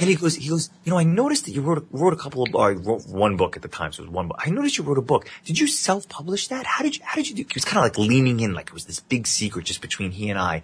and 0.00 0.08
he 0.08 0.14
goes, 0.14 0.36
he 0.36 0.48
goes, 0.48 0.70
you 0.84 0.90
know, 0.90 0.98
I 0.98 1.04
noticed 1.04 1.44
that 1.46 1.52
you 1.52 1.62
wrote, 1.62 1.86
wrote 1.90 2.12
a 2.12 2.16
couple 2.16 2.42
of, 2.42 2.54
or 2.54 2.72
wrote 2.72 3.06
one 3.06 3.36
book 3.36 3.56
at 3.56 3.62
the 3.62 3.68
time. 3.68 3.92
So 3.92 4.02
it 4.02 4.06
was 4.06 4.14
one 4.14 4.28
book. 4.28 4.40
I 4.44 4.50
noticed 4.50 4.78
you 4.78 4.84
wrote 4.84 4.98
a 4.98 5.02
book. 5.02 5.28
Did 5.44 5.58
you 5.58 5.66
self-publish 5.66 6.48
that? 6.48 6.66
How 6.66 6.82
did 6.82 6.96
you, 6.96 7.02
how 7.04 7.16
did 7.16 7.28
you 7.28 7.34
do? 7.34 7.42
He 7.42 7.54
was 7.54 7.64
kind 7.64 7.78
of 7.78 7.84
like 7.84 7.98
leaning 7.98 8.40
in, 8.40 8.54
like 8.54 8.68
it 8.68 8.74
was 8.74 8.86
this 8.86 9.00
big 9.00 9.26
secret 9.26 9.66
just 9.66 9.82
between 9.82 10.12
he 10.12 10.30
and 10.30 10.38
I. 10.38 10.62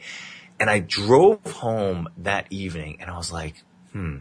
And 0.60 0.70
I 0.70 0.80
drove 0.80 1.44
home 1.44 2.08
that 2.18 2.46
evening 2.50 2.98
and 3.00 3.10
I 3.10 3.16
was 3.16 3.30
like, 3.32 3.62
hmm, 3.92 4.18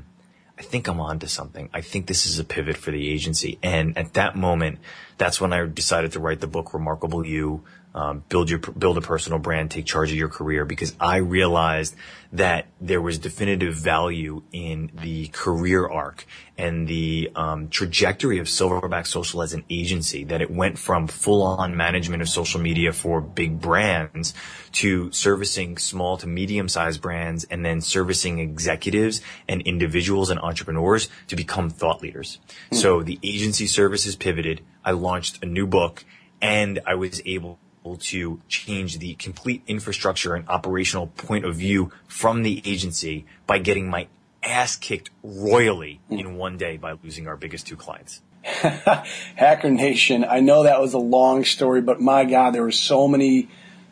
I 0.58 0.64
think 0.64 0.88
I'm 0.88 1.00
onto 1.00 1.28
something. 1.28 1.70
I 1.74 1.82
think 1.82 2.08
this 2.08 2.26
is 2.26 2.40
a 2.40 2.44
pivot 2.44 2.78
for 2.78 2.92
the 2.92 3.10
agency. 3.10 3.60
And 3.62 3.98
at 3.98 4.14
that 4.14 4.36
moment, 4.36 4.80
that's 5.18 5.40
when 5.40 5.54
I 5.54 5.66
decided 5.68 6.14
to 6.14 6.20
write 6.20 6.40
the 6.40 6.48
book, 6.48 6.74
Remarkable 6.74 7.26
You, 7.26 7.64
um, 7.94 8.24
build 8.30 8.50
your 8.50 8.60
build 8.60 8.98
a 8.98 9.02
personal 9.02 9.40
brand, 9.40 9.72
take 9.72 9.86
charge 9.86 10.12
of 10.12 10.18
your 10.18 10.30
career 10.30 10.66
because 10.66 10.94
I 11.00 11.18
realized 11.18 11.96
that 12.34 12.68
there 12.80 13.02
was 13.02 13.18
definitive 13.18 13.74
value 13.74 14.44
in 14.52 14.92
the 14.94 15.30
career 15.30 15.88
arc 15.88 16.26
and 16.58 16.88
the 16.88 17.32
um, 17.36 17.70
trajectory 17.70 18.40
of 18.40 18.48
Silverback 18.48 19.08
Social 19.08 19.42
as 19.42 19.54
an 19.54 19.64
agency. 19.70 20.26
That 20.26 20.42
it 20.42 20.52
went 20.52 20.78
from 20.78 21.08
full 21.08 21.42
on 21.42 21.76
management 21.76 22.22
of 22.22 22.30
social 22.30 22.60
media 22.60 22.94
for 22.94 23.20
big 23.20 23.60
brands 23.60 24.34
to 24.74 25.12
servicing 25.12 25.78
small 25.78 26.18
to 26.18 26.28
medium 26.28 26.70
sized 26.70 27.02
brands 27.02 27.46
and 27.46 27.66
then 27.66 27.82
servicing 27.82 28.38
executives 28.40 29.22
and 29.48 29.62
individuals 29.62 30.30
and 30.30 30.40
entrepreneurs 30.40 31.10
to 31.28 31.36
become 31.36 31.72
thought 31.72 32.04
leaders. 32.04 32.40
Mm-hmm. 32.48 32.76
So 32.76 33.02
the 33.02 33.20
agency 33.24 33.66
services 33.66 34.16
pivoted. 34.16 34.62
I 34.86 34.92
launched 34.92 35.42
a 35.42 35.48
new 35.48 35.66
book 35.66 36.06
and 36.42 36.80
I 36.86 36.96
was 36.96 37.22
able 37.26 37.58
to 37.96 38.42
change 38.50 39.00
the 39.00 39.14
complete 39.16 39.64
infrastructure 39.68 40.36
and 40.36 40.48
operational 40.50 41.08
point 41.08 41.46
of 41.46 41.56
view 41.56 41.92
from 42.08 42.44
the 42.44 42.62
agency 42.66 43.26
by 43.46 43.60
getting 43.60 43.90
my 43.90 44.08
ass 44.44 44.76
kicked 44.76 45.10
royally 45.24 46.00
in 46.10 46.36
one 46.36 46.58
day 46.58 46.78
by 46.78 46.94
losing 47.04 47.28
our 47.28 47.38
biggest 47.38 47.66
two 47.66 47.76
clients. 47.76 48.22
Hacker 48.44 49.70
Nation, 49.70 50.26
I 50.28 50.40
know 50.40 50.64
that 50.64 50.80
was 50.80 50.94
a 50.94 51.00
long 51.00 51.44
story, 51.44 51.82
but 51.82 52.00
my 52.02 52.26
God, 52.26 52.54
there 52.54 52.64
were 52.64 52.72
so 52.72 53.08
many 53.08 53.50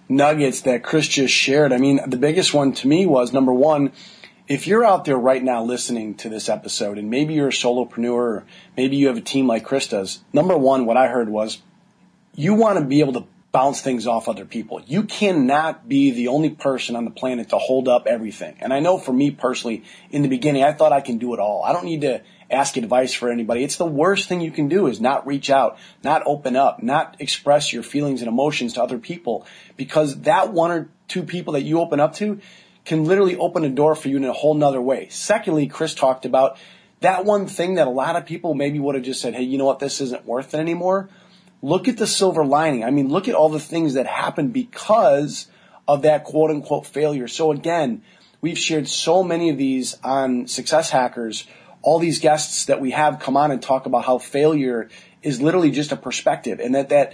nuggets 0.08 0.62
that 0.62 0.84
Chris 0.84 1.08
just 1.08 1.34
shared. 1.34 1.74
I 1.74 1.78
mean, 1.78 2.00
the 2.08 2.18
biggest 2.18 2.54
one 2.54 2.74
to 2.74 2.88
me 2.88 3.06
was 3.06 3.34
number 3.34 3.54
one, 3.54 3.92
if 4.48 4.68
you're 4.68 4.86
out 4.86 5.06
there 5.06 5.18
right 5.18 5.44
now 5.44 5.64
listening 5.64 6.16
to 6.16 6.30
this 6.30 6.50
episode 6.50 6.98
and 6.98 7.10
maybe 7.10 7.34
you're 7.34 7.48
a 7.48 7.52
solopreneur 7.52 8.14
or 8.14 8.44
maybe 8.78 8.96
you 8.96 9.08
have 9.08 9.18
a 9.18 9.22
team 9.22 9.48
like 9.48 9.64
Chris 9.64 9.88
does, 9.88 10.24
number 10.32 10.56
one, 10.58 10.86
what 10.86 10.98
I 10.98 11.08
heard 11.08 11.30
was 11.30 11.62
you 12.36 12.54
want 12.54 12.78
to 12.78 12.86
be 12.86 13.00
able 13.00 13.14
to 13.14 13.26
bounce 13.56 13.80
things 13.80 14.06
off 14.06 14.28
other 14.28 14.44
people. 14.44 14.82
You 14.86 15.04
cannot 15.04 15.88
be 15.88 16.12
the 16.12 16.28
only 16.28 16.50
person 16.50 16.98
on 16.98 17.06
the 17.06 17.10
planet 17.10 17.52
to 17.52 17.58
hold 17.58 17.88
up 17.88 18.06
everything. 18.06 18.58
And 18.60 18.74
I 18.74 18.82
know 18.82 18.98
for 18.98 19.14
me 19.14 19.32
personally, 19.32 19.86
in 20.10 20.24
the 20.24 20.28
beginning, 20.28 20.66
I 20.66 20.74
thought 20.74 20.92
I 20.92 21.00
can 21.00 21.20
do 21.20 21.34
it 21.34 21.40
all. 21.40 21.64
I 21.64 21.72
don't 21.72 21.86
need 21.86 22.02
to 22.02 22.22
ask 22.52 22.76
advice 22.76 23.14
for 23.14 23.32
anybody. 23.32 23.64
It's 23.64 23.78
the 23.78 23.86
worst 23.86 24.28
thing 24.28 24.42
you 24.42 24.52
can 24.52 24.68
do 24.68 24.88
is 24.88 25.00
not 25.00 25.26
reach 25.26 25.50
out, 25.50 25.78
not 26.04 26.24
open 26.26 26.58
up, 26.58 26.84
not 26.84 27.16
express 27.20 27.72
your 27.72 27.82
feelings 27.82 28.22
and 28.22 28.28
emotions 28.28 28.74
to 28.74 28.84
other 28.84 28.98
people 28.98 29.48
because 29.78 30.20
that 30.24 30.52
one 30.52 30.72
or 30.72 30.90
two 31.08 31.24
people 31.24 31.54
that 31.54 31.62
you 31.62 31.80
open 31.80 32.02
up 32.02 32.14
to 32.16 32.42
can 32.84 33.06
literally 33.06 33.38
open 33.38 33.64
a 33.64 33.70
door 33.70 33.96
for 33.96 34.10
you 34.10 34.18
in 34.18 34.26
a 34.26 34.34
whole 34.34 34.54
nother 34.54 34.82
way. 34.82 35.08
Secondly, 35.08 35.68
Chris 35.68 35.96
talked 35.96 36.26
about 36.26 36.58
that 37.00 37.24
one 37.24 37.48
thing 37.48 37.76
that 37.76 37.88
a 37.88 37.90
lot 37.92 38.18
of 38.18 38.26
people 38.26 38.54
maybe 38.54 38.80
would 38.80 38.96
have 38.96 39.06
just 39.06 39.22
said, 39.22 39.34
Hey, 39.34 39.44
you 39.44 39.58
know 39.58 39.64
what? 39.64 39.80
This 39.80 40.02
isn't 40.02 40.26
worth 40.26 40.54
it 40.54 40.58
anymore 40.58 41.08
Look 41.66 41.88
at 41.88 41.98
the 41.98 42.06
silver 42.06 42.46
lining. 42.46 42.84
I 42.84 42.92
mean, 42.92 43.10
look 43.10 43.28
at 43.28 43.34
all 43.34 43.50
the 43.50 43.60
things 43.60 43.96
that 43.96 44.06
happened 44.06 44.54
because 44.54 45.48
of 45.88 46.04
that 46.04 46.24
quote 46.24 46.52
unquote 46.52 46.86
failure. 46.86 47.28
So 47.28 47.52
again, 47.52 48.04
we've 48.40 48.58
shared 48.58 48.88
so 48.88 49.24
many 49.24 49.50
of 49.50 49.58
these 49.58 49.98
on 50.04 50.46
Success 50.46 50.92
Hackers. 50.92 51.48
All 51.82 51.98
these 51.98 52.20
guests 52.20 52.66
that 52.66 52.80
we 52.80 52.92
have 52.92 53.18
come 53.18 53.36
on 53.36 53.50
and 53.50 53.64
talk 53.64 53.88
about 53.88 54.06
how 54.06 54.20
failure 54.20 54.90
is 55.24 55.42
literally 55.42 55.72
just 55.72 55.92
a 55.92 55.96
perspective 55.96 56.60
and 56.60 56.76
that, 56.76 56.90
that 56.90 57.14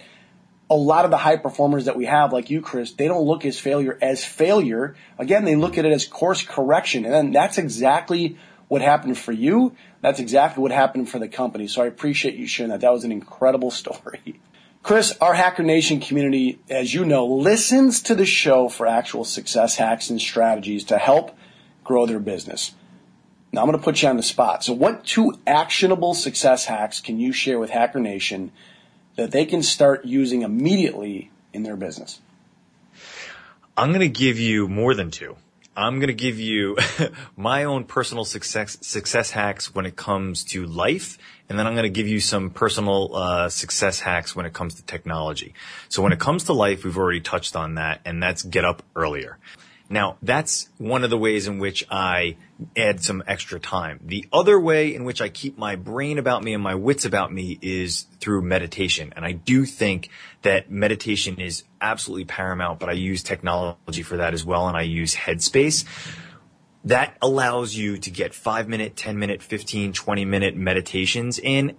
a 0.70 0.76
lot 0.76 1.06
of 1.06 1.12
the 1.12 1.18
high 1.18 1.38
performers 1.38 1.86
that 1.86 1.96
we 1.96 2.04
have, 2.04 2.34
like 2.34 2.50
you, 2.50 2.60
Chris, 2.60 2.92
they 2.92 3.08
don't 3.08 3.24
look 3.24 3.46
at 3.46 3.56
failure 3.56 3.98
as 4.02 4.26
failure. 4.26 4.98
Again, 5.18 5.46
they 5.46 5.56
look 5.56 5.78
at 5.78 5.86
it 5.86 5.94
as 5.94 6.06
course 6.06 6.44
correction. 6.44 7.06
And 7.06 7.34
that's 7.34 7.58
exactly 7.58 8.38
what 8.68 8.82
happened 8.82 9.18
for 9.18 9.32
you. 9.32 9.78
That's 10.02 10.20
exactly 10.20 10.62
what 10.62 10.72
happened 10.72 11.10
for 11.10 11.20
the 11.20 11.28
company. 11.28 11.68
So 11.68 11.84
I 11.84 11.86
appreciate 11.86 12.36
you 12.36 12.48
sharing 12.48 12.72
that. 12.72 12.82
That 12.82 12.92
was 12.92 13.04
an 13.04 13.12
incredible 13.12 13.72
story. 13.82 14.40
Chris, 14.84 15.16
our 15.22 15.36
Hacker 15.36 15.62
Nation 15.62 16.00
community, 16.00 16.60
as 16.70 16.92
you 16.92 17.06
know, 17.06 17.28
listens 17.28 18.02
to 18.02 18.16
the 18.16 18.26
show 18.26 18.68
for 18.68 18.88
actual 18.88 19.24
success 19.24 19.76
hacks 19.76 20.10
and 20.10 20.20
strategies 20.20 20.84
to 20.86 20.98
help 20.98 21.38
grow 21.84 22.08
their 22.08 22.20
business. 22.20 22.74
Now 23.52 23.62
I'm 23.62 23.68
going 23.68 23.78
to 23.78 23.84
put 23.84 24.02
you 24.02 24.10
on 24.10 24.18
the 24.18 24.24
spot. 24.24 24.64
So 24.64 24.74
what 24.74 25.06
two 25.06 25.34
actionable 25.46 26.16
success 26.16 26.66
hacks 26.66 27.00
can 27.00 27.20
you 27.20 27.32
share 27.32 27.60
with 27.60 27.70
Hacker 27.70 28.00
Nation 28.00 28.52
that 29.18 29.32
they 29.32 29.46
can 29.46 29.62
start 29.62 30.06
using 30.06 30.42
immediately 30.42 31.30
in 31.54 31.62
their 31.62 31.76
business? 31.76 32.20
I'm 33.78 33.90
going 33.90 34.00
to 34.00 34.10
give 34.10 34.40
you 34.40 34.68
more 34.68 34.96
than 34.96 35.12
two. 35.12 35.36
I'm 35.76 36.00
going 36.00 36.08
to 36.08 36.14
give 36.14 36.40
you 36.40 36.78
my 37.38 37.64
own 37.64 37.86
personal 37.86 38.26
success 38.26 38.78
success 38.82 39.32
hacks 39.32 39.74
when 39.74 39.86
it 39.86 39.96
comes 39.96 40.44
to 40.46 40.66
life, 40.66 41.18
and 41.48 41.58
then 41.58 41.66
I'm 41.66 41.74
going 41.74 41.84
to 41.84 41.90
give 41.90 42.08
you 42.08 42.20
some 42.20 42.50
personal 42.50 43.16
uh, 43.16 43.50
success 43.50 44.00
hacks 44.00 44.36
when 44.36 44.46
it 44.46 44.54
comes 44.54 44.76
to 44.76 44.84
technology. 44.84 45.54
So 45.88 46.02
when 46.02 46.12
it 46.12 46.20
comes 46.20 46.46
to 46.46 46.54
life, 46.54 46.84
we've 46.84 46.98
already 46.98 47.22
touched 47.22 47.56
on 47.56 47.76
that, 47.76 48.02
and 48.06 48.22
that's 48.22 48.44
get 48.44 48.66
up 48.66 48.84
earlier. 48.96 49.38
Now, 49.92 50.16
that's 50.22 50.70
one 50.78 51.04
of 51.04 51.10
the 51.10 51.18
ways 51.18 51.48
in 51.48 51.60
which 51.60 51.86
I 51.92 52.38
add 52.78 53.04
some 53.04 53.22
extra 53.28 53.60
time. 53.60 54.00
The 54.06 54.26
other 54.32 54.58
way 54.58 54.96
in 54.96 55.04
which 55.04 55.20
I 55.22 55.28
keep 55.28 55.58
my 55.58 55.76
brain 55.76 56.18
about 56.18 56.44
me 56.44 56.54
and 56.54 56.64
my 56.64 56.76
wits 56.76 57.04
about 57.04 57.32
me 57.34 57.60
is 57.62 58.06
through 58.22 58.42
meditation. 58.44 59.12
And 59.18 59.26
I 59.26 59.34
do 59.34 59.66
think 59.66 60.10
that 60.44 60.72
meditation 60.72 61.42
is 61.42 61.64
absolutely 61.82 62.24
paramount, 62.24 62.80
but 62.80 62.88
I 62.88 62.94
use 62.94 63.22
technology 63.22 64.02
for 64.02 64.18
that 64.18 64.34
as 64.34 64.46
well. 64.46 64.70
And 64.70 64.78
I 64.78 64.84
use 64.84 65.14
Headspace. 65.14 65.84
That 66.86 67.18
allows 67.22 67.76
you 67.76 67.98
to 67.98 68.10
get 68.10 68.34
five 68.34 68.70
minute, 68.70 68.96
10 68.96 69.20
minute, 69.20 69.44
15, 69.44 69.92
20 69.92 70.26
minute 70.26 70.56
meditations 70.56 71.38
in 71.38 71.76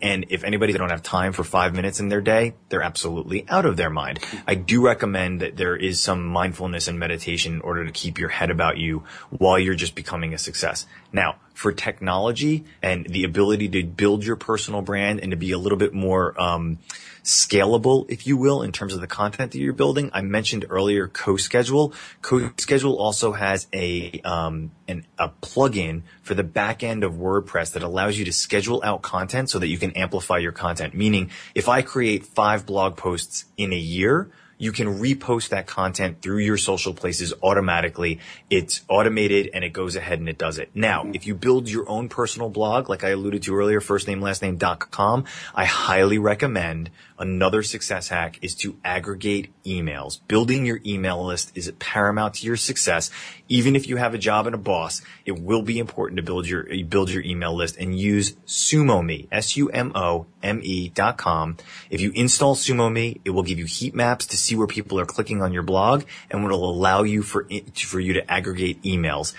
and 0.00 0.26
if 0.28 0.44
anybody 0.44 0.72
they 0.72 0.78
don't 0.78 0.90
have 0.90 1.02
time 1.02 1.32
for 1.32 1.44
five 1.44 1.74
minutes 1.74 2.00
in 2.00 2.08
their 2.08 2.20
day, 2.20 2.54
they're 2.68 2.82
absolutely 2.82 3.46
out 3.48 3.64
of 3.64 3.76
their 3.76 3.90
mind. 3.90 4.20
I 4.46 4.54
do 4.54 4.84
recommend 4.84 5.40
that 5.40 5.56
there 5.56 5.76
is 5.76 6.00
some 6.00 6.26
mindfulness 6.26 6.88
and 6.88 6.98
meditation 6.98 7.54
in 7.54 7.60
order 7.62 7.84
to 7.84 7.92
keep 7.92 8.18
your 8.18 8.28
head 8.28 8.50
about 8.50 8.76
you 8.76 9.04
while 9.30 9.58
you're 9.58 9.74
just 9.74 9.94
becoming 9.94 10.34
a 10.34 10.38
success. 10.38 10.86
Now, 11.12 11.36
for 11.56 11.72
technology 11.72 12.66
and 12.82 13.06
the 13.06 13.24
ability 13.24 13.66
to 13.66 13.82
build 13.82 14.22
your 14.22 14.36
personal 14.36 14.82
brand 14.82 15.20
and 15.20 15.30
to 15.30 15.38
be 15.38 15.52
a 15.52 15.58
little 15.58 15.78
bit 15.78 15.94
more 15.94 16.38
um, 16.38 16.78
scalable, 17.24 18.04
if 18.10 18.26
you 18.26 18.36
will, 18.36 18.60
in 18.60 18.72
terms 18.72 18.92
of 18.92 19.00
the 19.00 19.06
content 19.06 19.52
that 19.52 19.58
you're 19.58 19.72
building. 19.72 20.10
I 20.12 20.20
mentioned 20.20 20.66
earlier 20.68 21.08
CoSchedule. 21.08 21.94
CoSchedule 22.20 22.98
also 22.98 23.32
has 23.32 23.68
a 23.72 24.20
um, 24.22 24.70
an, 24.86 25.06
a 25.18 25.30
plugin 25.30 26.02
for 26.20 26.34
the 26.34 26.44
back 26.44 26.82
end 26.82 27.02
of 27.02 27.14
WordPress 27.14 27.72
that 27.72 27.82
allows 27.82 28.18
you 28.18 28.26
to 28.26 28.32
schedule 28.32 28.82
out 28.84 29.00
content 29.00 29.48
so 29.48 29.58
that 29.58 29.68
you 29.68 29.78
can 29.78 29.92
amplify 29.92 30.36
your 30.36 30.52
content. 30.52 30.92
Meaning, 30.92 31.30
if 31.54 31.70
I 31.70 31.80
create 31.80 32.26
five 32.26 32.66
blog 32.66 32.98
posts 32.98 33.46
in 33.56 33.72
a 33.72 33.78
year, 33.78 34.30
you 34.58 34.72
can 34.72 34.98
repost 34.98 35.50
that 35.50 35.66
content 35.66 36.22
through 36.22 36.38
your 36.38 36.56
social 36.56 36.94
places 36.94 37.32
automatically. 37.42 38.20
It's 38.50 38.82
automated 38.88 39.50
and 39.52 39.64
it 39.64 39.70
goes 39.70 39.96
ahead 39.96 40.18
and 40.18 40.28
it 40.28 40.38
does 40.38 40.58
it. 40.58 40.70
Now, 40.74 41.10
if 41.12 41.26
you 41.26 41.34
build 41.34 41.68
your 41.68 41.88
own 41.88 42.08
personal 42.08 42.48
blog, 42.48 42.88
like 42.88 43.04
I 43.04 43.10
alluded 43.10 43.42
to 43.44 43.56
earlier, 43.56 43.80
firstnamelastname.com, 43.80 45.24
I 45.54 45.64
highly 45.64 46.18
recommend 46.18 46.90
another 47.18 47.62
success 47.62 48.08
hack 48.08 48.38
is 48.42 48.54
to 48.54 48.76
aggregate 48.84 49.50
emails. 49.64 50.20
Building 50.28 50.66
your 50.66 50.80
email 50.84 51.24
list 51.24 51.52
is 51.54 51.72
paramount 51.78 52.34
to 52.34 52.46
your 52.46 52.56
success. 52.56 53.10
Even 53.48 53.76
if 53.76 53.88
you 53.88 53.96
have 53.96 54.14
a 54.14 54.18
job 54.18 54.46
and 54.46 54.54
a 54.54 54.58
boss, 54.58 55.02
it 55.24 55.38
will 55.38 55.62
be 55.62 55.78
important 55.78 56.16
to 56.16 56.22
build 56.22 56.46
your, 56.46 56.66
build 56.84 57.10
your 57.10 57.22
email 57.22 57.54
list 57.54 57.76
and 57.78 57.98
use 57.98 58.32
SumoMe, 58.46 59.28
S-U-M-O-M-E 59.32 60.88
dot 60.90 61.16
com. 61.16 61.56
If 61.90 62.00
you 62.00 62.12
install 62.14 62.54
SumoMe, 62.54 63.20
it 63.24 63.30
will 63.30 63.42
give 63.42 63.58
you 63.58 63.66
heat 63.66 63.94
maps 63.94 64.26
to 64.26 64.36
see 64.46 64.56
where 64.56 64.66
people 64.66 64.98
are 65.00 65.06
clicking 65.06 65.42
on 65.42 65.52
your 65.52 65.62
blog 65.62 66.04
and 66.30 66.42
what 66.42 66.52
will 66.52 66.70
allow 66.70 67.02
you 67.02 67.22
for, 67.22 67.46
for 67.74 68.00
you 68.00 68.14
to 68.14 68.30
aggregate 68.30 68.82
emails. 68.82 69.34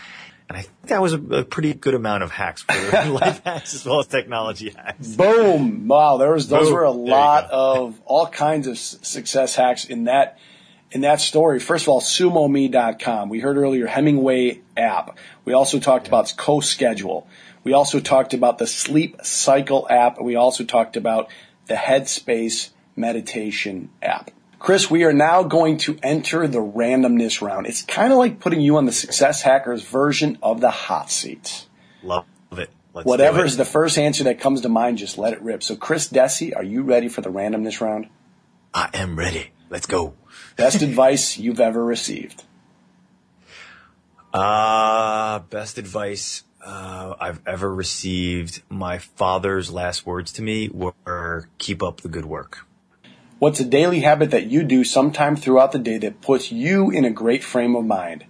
And 0.50 0.58
I 0.58 0.62
think 0.62 0.88
that 0.88 1.02
was 1.02 1.14
a, 1.14 1.18
a 1.18 1.44
pretty 1.44 1.74
good 1.74 1.94
amount 1.94 2.24
of 2.24 2.32
hacks 2.32 2.62
for 2.62 2.74
life 3.10 3.44
hacks 3.44 3.74
as 3.74 3.86
well 3.86 4.00
as 4.00 4.08
technology 4.08 4.70
hacks. 4.70 5.16
Boom! 5.16 5.88
Wow, 5.88 6.18
there 6.18 6.32
was 6.32 6.48
those 6.48 6.68
Boom. 6.68 6.74
were 6.74 6.84
a 6.84 6.92
lot 6.92 7.50
of 7.52 8.00
all 8.06 8.28
kinds 8.28 8.68
of 8.68 8.78
success 8.78 9.56
hacks 9.56 9.86
in 9.86 10.06
that 10.06 10.38
in 10.92 11.02
that 11.02 11.20
story. 11.20 11.60
First 11.60 11.84
of 11.84 11.90
all, 11.90 12.00
sumome.com. 12.00 13.28
We 13.28 13.42
heard 13.42 13.58
earlier 13.58 13.88
Hemingway 13.88 14.62
app. 14.78 15.18
We 15.44 15.54
also 15.54 15.80
talked 15.80 16.06
yeah. 16.06 16.12
about 16.12 16.34
CoSchedule. 16.38 17.26
We 17.66 17.74
also 17.74 18.00
talked 18.00 18.34
about 18.34 18.58
the 18.58 18.68
Sleep 18.68 19.18
Cycle 19.24 19.86
app, 19.90 20.18
and 20.18 20.26
we 20.26 20.36
also 20.36 20.64
talked 20.64 20.96
about 20.96 21.30
the 21.66 21.76
Headspace 21.76 22.70
meditation 22.96 23.90
app. 24.02 24.32
Chris, 24.68 24.92
we 24.92 25.06
are 25.06 25.14
now 25.14 25.44
going 25.44 25.78
to 25.78 25.98
enter 26.04 26.46
the 26.46 26.60
randomness 26.60 27.42
round. 27.42 27.68
It's 27.68 27.84
kind 27.84 28.12
of 28.12 28.20
like 28.20 28.42
putting 28.42 28.60
you 28.60 28.76
on 28.76 28.86
the 28.86 28.92
Success 28.92 29.42
Hackers 29.42 29.82
version 29.82 30.38
of 30.44 30.60
the 30.60 30.72
hot 30.72 31.10
seat. 31.10 31.68
Love 32.04 32.26
it. 32.52 32.70
Let's 32.94 33.06
Whatever 33.06 33.46
is 33.46 33.56
the 33.56 33.64
first 33.64 33.98
answer 33.98 34.26
that 34.26 34.42
comes 34.42 34.60
to 34.60 34.68
mind, 34.68 34.98
just 34.98 35.18
let 35.18 35.32
it 35.32 35.42
rip. 35.42 35.64
So, 35.64 35.78
Chris 35.78 36.10
Dessi, 36.10 36.54
are 36.54 36.66
you 36.66 36.84
ready 36.84 37.08
for 37.08 37.22
the 37.22 37.30
randomness 37.30 37.80
round? 37.80 38.10
I 38.74 38.90
am 38.94 39.18
ready. 39.18 39.52
Let's 39.70 39.86
go. 39.86 40.16
Best 40.58 40.82
advice 40.82 41.38
you've 41.38 41.62
ever 41.62 41.82
received? 41.82 42.44
Uh, 44.34 45.40
best 45.40 45.78
advice 45.78 46.44
uh, 46.62 47.16
I've 47.18 47.40
ever 47.48 47.74
received. 47.74 48.64
My 48.68 48.98
father's 48.98 49.72
last 49.72 50.06
words 50.06 50.34
to 50.34 50.42
me 50.42 50.68
were 50.68 51.48
keep 51.58 51.82
up 51.82 52.02
the 52.02 52.10
good 52.10 52.26
work. 52.26 52.67
What's 53.40 53.60
a 53.60 53.66
daily 53.66 54.00
habit 54.00 54.32
that 54.32 54.48
you 54.48 54.64
do 54.64 54.84
sometime 54.84 55.36
throughout 55.36 55.72
the 55.72 55.78
day 55.78 56.00
that 56.00 56.22
puts 56.22 56.52
you 56.52 56.90
in 56.90 57.06
a 57.06 57.12
great 57.12 57.44
frame 57.44 57.76
of 57.76 57.86
mind? 57.86 58.26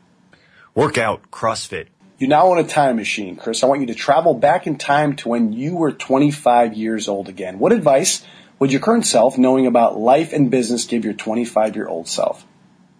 Workout, 0.76 1.32
CrossFit. 1.32 1.88
You 2.18 2.28
now 2.28 2.48
own 2.48 2.58
a 2.58 2.66
time 2.66 2.98
machine, 2.98 3.38
Chris. 3.38 3.64
I 3.64 3.68
want 3.68 3.80
you 3.80 3.88
to 3.88 3.96
travel 3.96 4.34
back 4.34 4.68
in 4.68 4.78
time 4.78 5.16
to 5.18 5.30
when 5.30 5.54
you 5.54 5.78
were 5.78 5.94
25 5.94 6.74
years 6.74 7.08
old 7.08 7.30
again. 7.30 7.58
What 7.58 7.72
advice 7.72 8.26
would 8.60 8.74
your 8.74 8.82
current 8.82 9.06
self, 9.06 9.38
knowing 9.38 9.66
about 9.66 9.98
life 9.98 10.34
and 10.34 10.52
business, 10.52 10.84
give 10.84 11.06
your 11.06 11.14
25 11.14 11.78
year 11.78 11.88
old 11.88 12.10
self? 12.10 12.46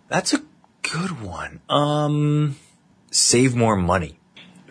That's 0.08 0.34
a 0.34 0.42
good 0.84 1.22
one. 1.22 1.60
Um, 1.68 2.56
save 3.12 3.54
more 3.54 3.76
money. 3.76 4.18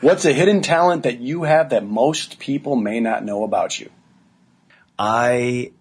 What's 0.00 0.24
a 0.24 0.32
hidden 0.32 0.62
talent 0.62 1.02
that 1.02 1.20
you 1.20 1.42
have 1.42 1.68
that 1.70 1.84
most 1.84 2.38
people 2.38 2.76
may 2.76 3.00
not 3.00 3.24
know 3.24 3.44
about 3.44 3.78
you? 3.78 3.90
I 4.98 5.72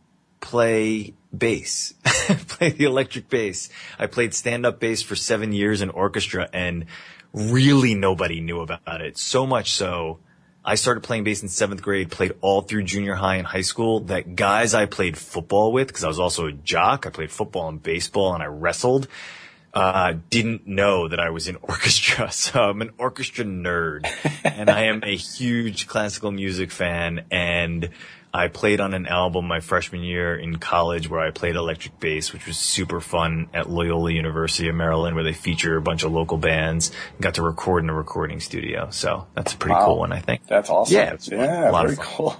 play 0.42 1.14
bass. 1.38 1.94
play 2.48 2.70
the 2.72 2.86
electric 2.86 3.30
bass. 3.30 3.70
I 4.00 4.08
played 4.08 4.34
stand-up 4.34 4.80
bass 4.80 5.02
for 5.02 5.16
seven 5.16 5.52
years 5.52 5.82
in 5.82 5.90
orchestra 5.90 6.50
and 6.54 6.86
really 7.34 7.96
nobody 7.96 8.40
knew 8.42 8.62
about 8.62 9.02
it. 9.02 9.18
So 9.18 9.46
much 9.46 9.72
so, 9.72 10.20
I 10.64 10.76
started 10.76 11.02
playing 11.04 11.26
bass 11.26 11.44
in 11.44 11.50
seventh 11.50 11.82
grade, 11.82 12.10
played 12.10 12.34
all 12.42 12.62
through 12.62 12.84
junior 12.84 13.14
high 13.14 13.36
and 13.36 13.46
high 13.46 13.62
school 13.62 14.00
that 14.02 14.36
guys 14.36 14.74
I 14.74 14.88
played 14.88 15.18
football 15.18 15.72
with, 15.72 15.94
cause 15.94 16.04
I 16.04 16.08
was 16.08 16.20
also 16.20 16.48
a 16.48 16.52
jock. 16.52 17.06
I 17.06 17.12
played 17.12 17.32
football 17.32 17.68
and 17.70 17.82
baseball 17.82 18.34
and 18.34 18.42
I 18.42 18.48
wrestled. 18.48 19.08
uh, 19.76 20.14
didn't 20.30 20.66
know 20.66 21.08
that 21.10 21.20
I 21.20 21.30
was 21.30 21.48
in 21.48 21.58
orchestra. 21.62 22.32
So 22.32 22.64
I'm 22.64 22.82
an 22.82 22.92
orchestra 22.98 23.44
nerd 23.46 24.08
and 24.44 24.70
I 24.70 24.86
am 24.86 25.04
a 25.04 25.16
huge 25.16 25.86
classical 25.88 26.32
music 26.32 26.72
fan. 26.72 27.26
And 27.30 27.90
I 28.36 28.50
played 28.50 28.82
on 28.82 28.94
an 28.94 29.08
album 29.08 29.46
my 29.48 29.62
freshman 29.62 30.04
year 30.04 30.36
in 30.36 30.58
college 30.58 31.10
where 31.10 31.22
I 31.22 31.32
played 31.32 31.56
electric 31.56 32.00
bass, 32.02 32.34
which 32.34 32.46
was 32.46 32.58
super 32.58 33.00
fun 33.00 33.48
at 33.54 33.70
Loyola 33.70 34.12
University 34.12 34.68
of 34.68 34.76
Maryland, 34.76 35.16
where 35.16 35.24
they 35.24 35.32
feature 35.34 35.78
a 35.78 35.82
bunch 35.82 36.04
of 36.04 36.12
local 36.12 36.38
bands. 36.38 36.92
Got 37.22 37.36
to 37.36 37.42
record 37.44 37.84
in 37.84 37.90
a 37.90 37.94
recording 37.94 38.42
studio. 38.42 38.90
So 38.92 39.26
that's 39.36 39.54
a 39.54 39.58
pretty 39.58 39.76
Wow. 39.76 39.86
cool 39.86 40.00
one, 40.00 40.12
I 40.12 40.20
think. 40.20 40.46
That's 40.48 40.70
awesome. 40.70 40.96
Yeah, 40.96 41.16
yeah, 41.32 41.70
A 41.70 41.72
lot 41.72 41.86
of 41.86 41.96
very 41.96 42.06
cool. 42.06 42.36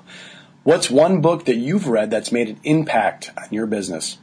What's 0.64 0.90
one 0.90 1.22
book 1.22 1.46
that 1.46 1.56
you've 1.56 1.88
read 1.88 2.12
that's 2.12 2.32
made 2.32 2.50
an 2.50 2.60
impact 2.64 3.32
on 3.38 3.48
your 3.52 3.66
business? 3.68 4.18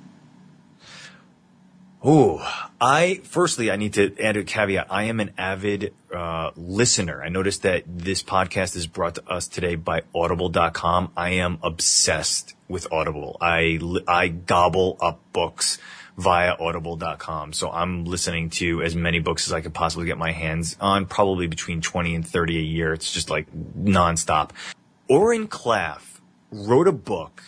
Oh, 2.05 2.45
I 2.81 3.21
firstly 3.23 3.71
I 3.71 3.77
need 3.77 3.95
to 3.95 4.21
add 4.21 4.37
a 4.37 4.43
caveat. 4.43 4.89
I 4.91 5.05
am 5.05 5.21
an 5.21 5.35
avid 5.39 5.95
uh, 6.13 6.51
listener. 6.57 7.23
I 7.23 7.29
noticed 7.29 7.63
that 7.63 7.85
this 7.87 8.25
podcast 8.25 8.75
is 8.75 8.89
brought 8.89 9.15
to 9.17 9.31
us 9.31 9.47
today 9.47 9.77
by 9.77 10.03
Audible.com. 10.13 11.13
I 11.17 11.31
am 11.31 11.59
obsessed 11.63 12.57
with 12.67 12.93
Audible. 12.93 13.37
I 13.41 13.79
I 14.09 14.27
gobble 14.27 14.97
up 15.01 15.21
books 15.33 15.79
via 16.19 16.57
Audible.com. 16.59 17.53
So 17.53 17.71
I'm 17.71 18.05
listening 18.05 18.51
to 18.51 18.83
as 18.83 18.97
many 18.97 19.21
books 19.21 19.47
as 19.47 19.53
I 19.53 19.61
could 19.61 19.75
possibly 19.75 20.07
get 20.07 20.19
my 20.19 20.33
hands 20.33 20.77
on. 20.81 21.07
Probably 21.07 21.47
between 21.47 21.81
twenty 21.81 22.17
and 22.17 22.27
thirty 22.27 22.59
a 22.59 22.63
year. 22.63 22.93
It's 22.93 23.13
just 23.13 23.31
like 23.31 23.47
nonstop. 23.53 24.51
Oren 25.09 25.47
Klaff 25.47 26.19
wrote 26.51 26.89
a 26.89 26.93
book 26.93 27.45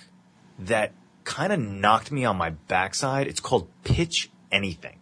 that 0.60 0.92
kind 1.24 1.52
of 1.52 1.58
knocked 1.58 2.12
me 2.12 2.24
on 2.24 2.36
my 2.36 2.50
backside. 2.50 3.26
It's 3.26 3.40
called 3.40 3.68
Pitch 3.82 4.30
Anything. 4.54 4.96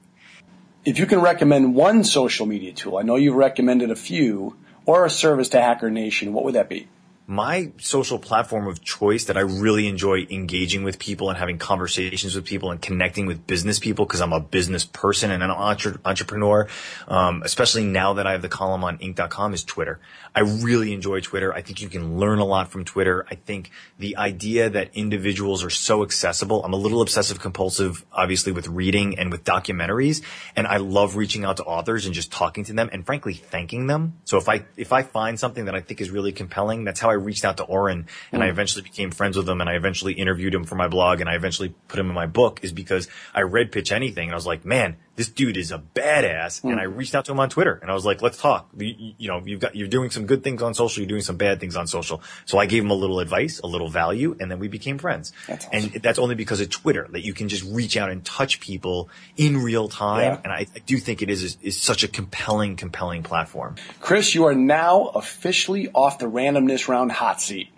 If 0.82 0.98
you 0.98 1.04
can 1.04 1.20
recommend 1.20 1.74
one 1.74 2.04
social 2.04 2.46
media 2.46 2.72
tool, 2.72 2.96
I 2.96 3.02
know 3.02 3.16
you've 3.16 3.36
recommended 3.36 3.90
a 3.90 3.96
few, 3.96 4.56
or 4.86 5.04
a 5.04 5.10
service 5.10 5.50
to 5.50 5.60
Hacker 5.60 5.90
Nation, 5.90 6.32
what 6.32 6.44
would 6.44 6.54
that 6.54 6.70
be? 6.70 6.88
My 7.26 7.70
social 7.78 8.18
platform 8.18 8.66
of 8.66 8.82
choice 8.82 9.26
that 9.26 9.36
I 9.36 9.40
really 9.40 9.86
enjoy 9.86 10.26
engaging 10.28 10.82
with 10.82 10.98
people 10.98 11.28
and 11.28 11.38
having 11.38 11.56
conversations 11.56 12.34
with 12.34 12.44
people 12.44 12.72
and 12.72 12.82
connecting 12.82 13.26
with 13.26 13.46
business 13.46 13.78
people 13.78 14.04
because 14.04 14.20
I'm 14.20 14.32
a 14.32 14.40
business 14.40 14.84
person 14.84 15.30
and 15.30 15.40
an 15.40 15.50
entre- 15.50 16.00
entrepreneur, 16.04 16.66
um, 17.06 17.42
especially 17.44 17.84
now 17.84 18.14
that 18.14 18.26
I 18.26 18.32
have 18.32 18.42
the 18.42 18.48
column 18.48 18.82
on 18.82 18.98
Inc.com 18.98 19.54
is 19.54 19.62
Twitter. 19.62 20.00
I 20.34 20.40
really 20.40 20.92
enjoy 20.92 21.20
Twitter. 21.20 21.54
I 21.54 21.62
think 21.62 21.80
you 21.80 21.88
can 21.88 22.18
learn 22.18 22.40
a 22.40 22.44
lot 22.44 22.72
from 22.72 22.84
Twitter. 22.84 23.24
I 23.30 23.36
think 23.36 23.70
the 23.98 24.16
idea 24.16 24.68
that 24.70 24.90
individuals 24.94 25.62
are 25.62 25.70
so 25.70 26.02
accessible. 26.02 26.64
I'm 26.64 26.72
a 26.72 26.76
little 26.76 27.02
obsessive 27.02 27.38
compulsive, 27.38 28.04
obviously 28.12 28.50
with 28.50 28.66
reading 28.66 29.18
and 29.18 29.30
with 29.30 29.44
documentaries. 29.44 30.22
And 30.56 30.66
I 30.66 30.78
love 30.78 31.14
reaching 31.14 31.44
out 31.44 31.58
to 31.58 31.64
authors 31.64 32.04
and 32.04 32.14
just 32.14 32.32
talking 32.32 32.64
to 32.64 32.72
them 32.72 32.90
and 32.92 33.06
frankly 33.06 33.34
thanking 33.34 33.86
them. 33.86 34.14
So 34.24 34.38
if 34.38 34.48
I, 34.48 34.64
if 34.76 34.92
I 34.92 35.02
find 35.02 35.38
something 35.38 35.66
that 35.66 35.74
I 35.76 35.80
think 35.80 36.00
is 36.00 36.10
really 36.10 36.32
compelling, 36.32 36.82
that's 36.82 36.98
how 36.98 37.11
I 37.12 37.16
reached 37.16 37.44
out 37.44 37.58
to 37.58 37.64
Oren 37.64 38.06
and 38.32 38.42
I 38.42 38.46
hmm. 38.46 38.52
eventually 38.52 38.82
became 38.82 39.10
friends 39.10 39.36
with 39.36 39.48
him 39.48 39.60
and 39.60 39.70
I 39.70 39.74
eventually 39.74 40.14
interviewed 40.14 40.54
him 40.54 40.64
for 40.64 40.74
my 40.74 40.88
blog 40.88 41.20
and 41.20 41.28
I 41.28 41.34
eventually 41.34 41.74
put 41.88 42.00
him 42.00 42.08
in 42.08 42.14
my 42.14 42.26
book 42.26 42.60
is 42.62 42.72
because 42.72 43.08
I 43.34 43.42
read 43.42 43.72
Pitch 43.72 43.92
Anything 43.92 44.24
and 44.24 44.32
I 44.32 44.36
was 44.36 44.46
like, 44.46 44.64
man, 44.64 44.96
this 45.16 45.28
dude 45.28 45.56
is 45.56 45.70
a 45.70 45.78
badass. 45.78 46.62
And 46.62 46.74
hmm. 46.74 46.78
I 46.78 46.84
reached 46.84 47.14
out 47.14 47.24
to 47.26 47.32
him 47.32 47.40
on 47.40 47.50
Twitter 47.50 47.78
and 47.80 47.90
I 47.90 47.94
was 47.94 48.04
like, 48.04 48.22
let's 48.22 48.38
talk. 48.38 48.68
You, 48.76 49.14
you 49.18 49.28
know, 49.28 49.42
you've 49.44 49.60
got, 49.60 49.76
you're 49.76 49.88
doing 49.88 50.10
some 50.10 50.26
good 50.26 50.42
things 50.42 50.62
on 50.62 50.74
social. 50.74 51.02
You're 51.02 51.08
doing 51.08 51.22
some 51.22 51.36
bad 51.36 51.60
things 51.60 51.76
on 51.76 51.86
social. 51.86 52.22
So 52.44 52.58
I 52.58 52.66
gave 52.66 52.82
him 52.82 52.90
a 52.90 52.94
little 52.94 53.20
advice, 53.20 53.60
a 53.60 53.66
little 53.66 53.88
value, 53.88 54.36
and 54.40 54.50
then 54.50 54.58
we 54.58 54.68
became 54.68 54.98
friends. 54.98 55.32
That's 55.46 55.66
awesome. 55.66 55.92
And 55.94 56.02
that's 56.02 56.18
only 56.18 56.34
because 56.34 56.60
of 56.60 56.70
Twitter 56.70 57.08
that 57.12 57.24
you 57.24 57.34
can 57.34 57.48
just 57.48 57.64
reach 57.64 57.96
out 57.96 58.10
and 58.10 58.24
touch 58.24 58.60
people 58.60 59.08
in 59.36 59.58
real 59.58 59.88
time. 59.88 60.34
Yeah. 60.34 60.40
And 60.44 60.52
I, 60.52 60.66
I 60.74 60.78
do 60.86 60.98
think 60.98 61.22
it 61.22 61.30
is, 61.30 61.56
is 61.62 61.80
such 61.80 62.04
a 62.04 62.08
compelling, 62.08 62.76
compelling 62.76 63.22
platform. 63.22 63.76
Chris, 64.00 64.34
you 64.34 64.44
are 64.46 64.54
now 64.54 65.06
officially 65.06 65.90
off 65.92 66.18
the 66.18 66.26
randomness 66.26 66.88
round 66.88 67.12
hot 67.12 67.40
seat. 67.40 67.68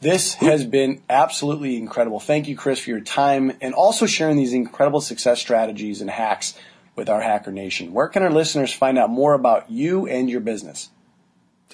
This 0.00 0.34
has 0.34 0.64
been 0.64 1.02
absolutely 1.10 1.76
incredible. 1.76 2.20
Thank 2.20 2.46
you, 2.46 2.56
Chris, 2.56 2.78
for 2.78 2.90
your 2.90 3.00
time 3.00 3.56
and 3.60 3.74
also 3.74 4.06
sharing 4.06 4.36
these 4.36 4.52
incredible 4.52 5.00
success 5.00 5.40
strategies 5.40 6.00
and 6.00 6.08
hacks 6.08 6.54
with 6.94 7.08
our 7.08 7.20
Hacker 7.20 7.50
Nation. 7.50 7.92
Where 7.92 8.08
can 8.08 8.22
our 8.22 8.30
listeners 8.30 8.72
find 8.72 8.96
out 8.96 9.10
more 9.10 9.34
about 9.34 9.70
you 9.70 10.06
and 10.06 10.30
your 10.30 10.40
business? 10.40 10.90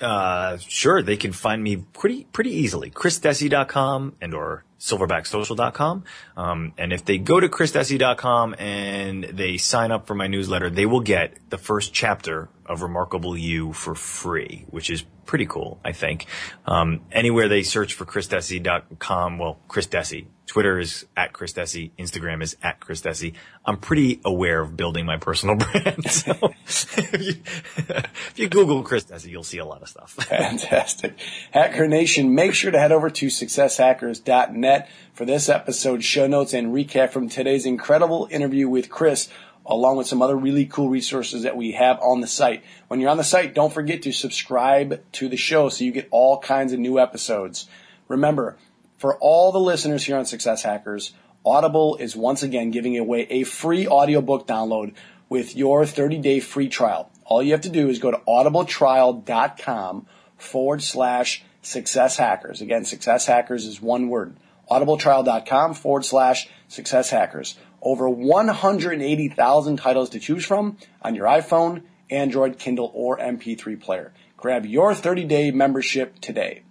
Uh, 0.00 0.56
sure, 0.58 1.02
they 1.02 1.16
can 1.16 1.32
find 1.32 1.62
me 1.62 1.76
pretty, 1.76 2.24
pretty 2.32 2.50
easily. 2.50 2.90
chrisdessi.com 2.90 4.16
and 4.20 4.34
or 4.34 4.64
silverbacksocial.com. 4.78 6.04
Um, 6.36 6.72
and 6.76 6.92
if 6.92 7.04
they 7.04 7.18
go 7.18 7.40
to 7.40 7.48
chrisdessi.com 7.48 8.54
and 8.58 9.24
they 9.24 9.56
sign 9.56 9.92
up 9.92 10.06
for 10.06 10.14
my 10.14 10.26
newsletter, 10.26 10.70
they 10.70 10.86
will 10.86 11.00
get 11.00 11.36
the 11.50 11.58
first 11.58 11.92
chapter 11.92 12.48
of 12.66 12.82
Remarkable 12.82 13.36
You 13.36 13.72
for 13.72 13.94
free, 13.94 14.66
which 14.68 14.90
is 14.90 15.04
pretty 15.26 15.46
cool, 15.46 15.80
I 15.84 15.92
think. 15.92 16.26
Um, 16.66 17.02
anywhere 17.12 17.48
they 17.48 17.62
search 17.62 17.94
for 17.94 18.04
chrisdessi.com, 18.04 19.38
well, 19.38 19.58
Chris 19.68 19.86
Dessi. 19.86 20.26
Twitter 20.46 20.78
is 20.78 21.06
at 21.16 21.32
Chris 21.32 21.52
Dessi. 21.54 21.90
Instagram 21.98 22.42
is 22.42 22.56
at 22.62 22.78
Chris 22.78 23.00
Dessi. 23.00 23.34
I'm 23.64 23.78
pretty 23.78 24.20
aware 24.24 24.60
of 24.60 24.76
building 24.76 25.06
my 25.06 25.16
personal 25.16 25.56
brand. 25.56 26.08
So 26.10 26.32
if 26.66 27.22
you, 27.22 27.34
if 27.76 28.32
you 28.36 28.48
Google 28.48 28.82
Chris 28.82 29.04
Dessi, 29.04 29.30
you'll 29.30 29.42
see 29.42 29.58
a 29.58 29.64
lot 29.64 29.82
of 29.82 29.88
stuff. 29.88 30.12
Fantastic. 30.28 31.18
Hacker 31.50 31.88
Nation, 31.88 32.34
make 32.34 32.54
sure 32.54 32.70
to 32.70 32.78
head 32.78 32.92
over 32.92 33.08
to 33.10 33.26
successhackers.net 33.26 34.90
for 35.14 35.24
this 35.24 35.48
episode's 35.48 36.04
show 36.04 36.26
notes 36.26 36.52
and 36.52 36.74
recap 36.74 37.10
from 37.10 37.28
today's 37.28 37.64
incredible 37.64 38.28
interview 38.30 38.68
with 38.68 38.90
Chris, 38.90 39.30
along 39.64 39.96
with 39.96 40.06
some 40.06 40.20
other 40.20 40.36
really 40.36 40.66
cool 40.66 40.90
resources 40.90 41.44
that 41.44 41.56
we 41.56 41.72
have 41.72 41.98
on 42.00 42.20
the 42.20 42.26
site. 42.26 42.62
When 42.88 43.00
you're 43.00 43.10
on 43.10 43.16
the 43.16 43.24
site, 43.24 43.54
don't 43.54 43.72
forget 43.72 44.02
to 44.02 44.12
subscribe 44.12 45.02
to 45.12 45.28
the 45.28 45.36
show 45.38 45.70
so 45.70 45.84
you 45.84 45.92
get 45.92 46.08
all 46.10 46.38
kinds 46.38 46.74
of 46.74 46.78
new 46.78 46.98
episodes. 46.98 47.66
Remember, 48.08 48.58
for 49.04 49.18
all 49.18 49.52
the 49.52 49.60
listeners 49.60 50.02
here 50.02 50.16
on 50.16 50.24
Success 50.24 50.62
Hackers, 50.62 51.12
Audible 51.44 51.96
is 51.96 52.16
once 52.16 52.42
again 52.42 52.70
giving 52.70 52.96
away 52.96 53.26
a 53.28 53.44
free 53.44 53.86
audiobook 53.86 54.46
download 54.46 54.94
with 55.28 55.54
your 55.54 55.84
30 55.84 56.20
day 56.20 56.40
free 56.40 56.70
trial. 56.70 57.10
All 57.26 57.42
you 57.42 57.52
have 57.52 57.60
to 57.60 57.68
do 57.68 57.90
is 57.90 57.98
go 57.98 58.10
to 58.12 58.16
audibletrial.com 58.26 60.06
forward 60.38 60.82
slash 60.82 61.44
success 61.60 62.16
hackers. 62.16 62.62
Again, 62.62 62.86
success 62.86 63.26
hackers 63.26 63.66
is 63.66 63.78
one 63.78 64.08
word. 64.08 64.36
audibletrial.com 64.70 65.74
forward 65.74 66.06
slash 66.06 66.48
success 66.68 67.10
hackers. 67.10 67.58
Over 67.82 68.08
180,000 68.08 69.76
titles 69.76 70.08
to 70.08 70.18
choose 70.18 70.46
from 70.46 70.78
on 71.02 71.14
your 71.14 71.26
iPhone, 71.26 71.82
Android, 72.08 72.58
Kindle, 72.58 72.90
or 72.94 73.18
MP3 73.18 73.78
player. 73.78 74.14
Grab 74.38 74.64
your 74.64 74.94
30 74.94 75.24
day 75.24 75.50
membership 75.50 76.18
today. 76.22 76.62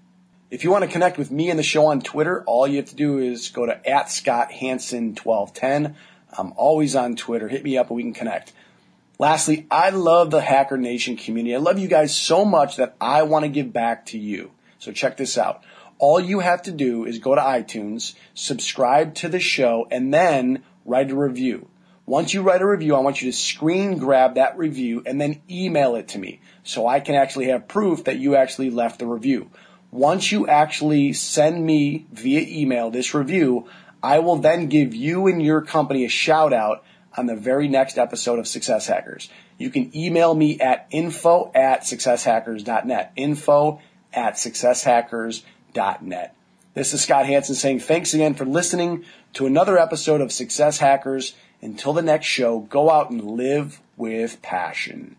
If 0.53 0.63
you 0.63 0.69
want 0.69 0.83
to 0.83 0.91
connect 0.91 1.17
with 1.17 1.31
me 1.31 1.49
and 1.49 1.57
the 1.57 1.63
show 1.63 1.87
on 1.87 2.01
Twitter, 2.03 2.43
all 2.43 2.67
you 2.67 2.77
have 2.77 2.89
to 2.89 2.95
do 2.95 3.17
is 3.17 3.49
go 3.49 3.65
to 3.65 3.89
at 3.89 4.11
Scott 4.11 4.51
Hansen 4.51 5.15
1210. 5.15 5.95
I'm 6.37 6.53
always 6.55 6.95
on 6.95 7.15
Twitter. 7.15 7.47
Hit 7.47 7.63
me 7.63 7.75
up 7.75 7.87
and 7.89 7.97
we 7.97 8.03
can 8.03 8.13
connect. 8.13 8.53
Lastly, 9.17 9.65
I 9.71 9.89
love 9.89 10.29
the 10.29 10.41
Hacker 10.41 10.77
Nation 10.77 11.17
community. 11.17 11.55
I 11.55 11.57
love 11.57 11.79
you 11.79 11.87
guys 11.87 12.15
so 12.15 12.45
much 12.45 12.75
that 12.75 12.95
I 13.01 13.23
want 13.23 13.45
to 13.45 13.49
give 13.49 13.73
back 13.73 14.05
to 14.07 14.19
you. 14.19 14.51
So 14.77 14.91
check 14.91 15.17
this 15.17 15.39
out. 15.39 15.63
All 15.97 16.19
you 16.19 16.41
have 16.41 16.61
to 16.61 16.71
do 16.71 17.03
is 17.03 17.17
go 17.17 17.33
to 17.33 17.41
iTunes, 17.41 18.13
subscribe 18.35 19.15
to 19.15 19.29
the 19.29 19.39
show, 19.39 19.87
and 19.89 20.13
then 20.13 20.61
write 20.85 21.09
a 21.09 21.15
review. 21.15 21.67
Once 22.05 22.31
you 22.31 22.43
write 22.43 22.61
a 22.61 22.67
review, 22.67 22.93
I 22.93 22.99
want 22.99 23.23
you 23.23 23.31
to 23.31 23.35
screen 23.35 23.97
grab 23.97 24.35
that 24.35 24.55
review 24.55 25.01
and 25.03 25.19
then 25.19 25.41
email 25.49 25.95
it 25.95 26.09
to 26.09 26.19
me 26.19 26.41
so 26.63 26.85
I 26.85 26.99
can 26.99 27.15
actually 27.15 27.47
have 27.47 27.67
proof 27.67 28.03
that 28.03 28.19
you 28.19 28.35
actually 28.35 28.69
left 28.69 28.99
the 28.99 29.07
review. 29.07 29.49
Once 29.93 30.31
you 30.31 30.47
actually 30.47 31.13
send 31.13 31.63
me 31.63 32.07
via 32.11 32.43
email 32.47 32.89
this 32.89 33.13
review, 33.13 33.67
I 34.01 34.17
will 34.17 34.37
then 34.37 34.65
give 34.65 34.95
you 34.95 35.27
and 35.27 35.39
your 35.39 35.61
company 35.61 36.03
a 36.03 36.09
shout 36.09 36.51
out 36.51 36.83
on 37.15 37.27
the 37.27 37.35
very 37.35 37.67
next 37.67 37.99
episode 37.99 38.39
of 38.39 38.47
Success 38.47 38.87
Hackers. 38.87 39.29
You 39.59 39.69
can 39.69 39.95
email 39.95 40.33
me 40.33 40.59
at 40.59 40.87
info 40.89 41.51
at 41.53 41.81
successhackers.net. 41.81 43.11
Info 43.15 43.81
at 44.11 44.33
successhackers.net. 44.33 46.35
This 46.73 46.93
is 46.95 47.03
Scott 47.03 47.27
Hansen 47.27 47.53
saying 47.53 47.81
thanks 47.81 48.15
again 48.15 48.33
for 48.33 48.45
listening 48.45 49.05
to 49.33 49.45
another 49.45 49.77
episode 49.77 50.21
of 50.21 50.31
Success 50.31 50.79
Hackers. 50.79 51.35
Until 51.61 51.93
the 51.93 52.01
next 52.01 52.25
show, 52.25 52.61
go 52.61 52.89
out 52.89 53.11
and 53.11 53.23
live 53.23 53.79
with 53.95 54.41
passion. 54.41 55.17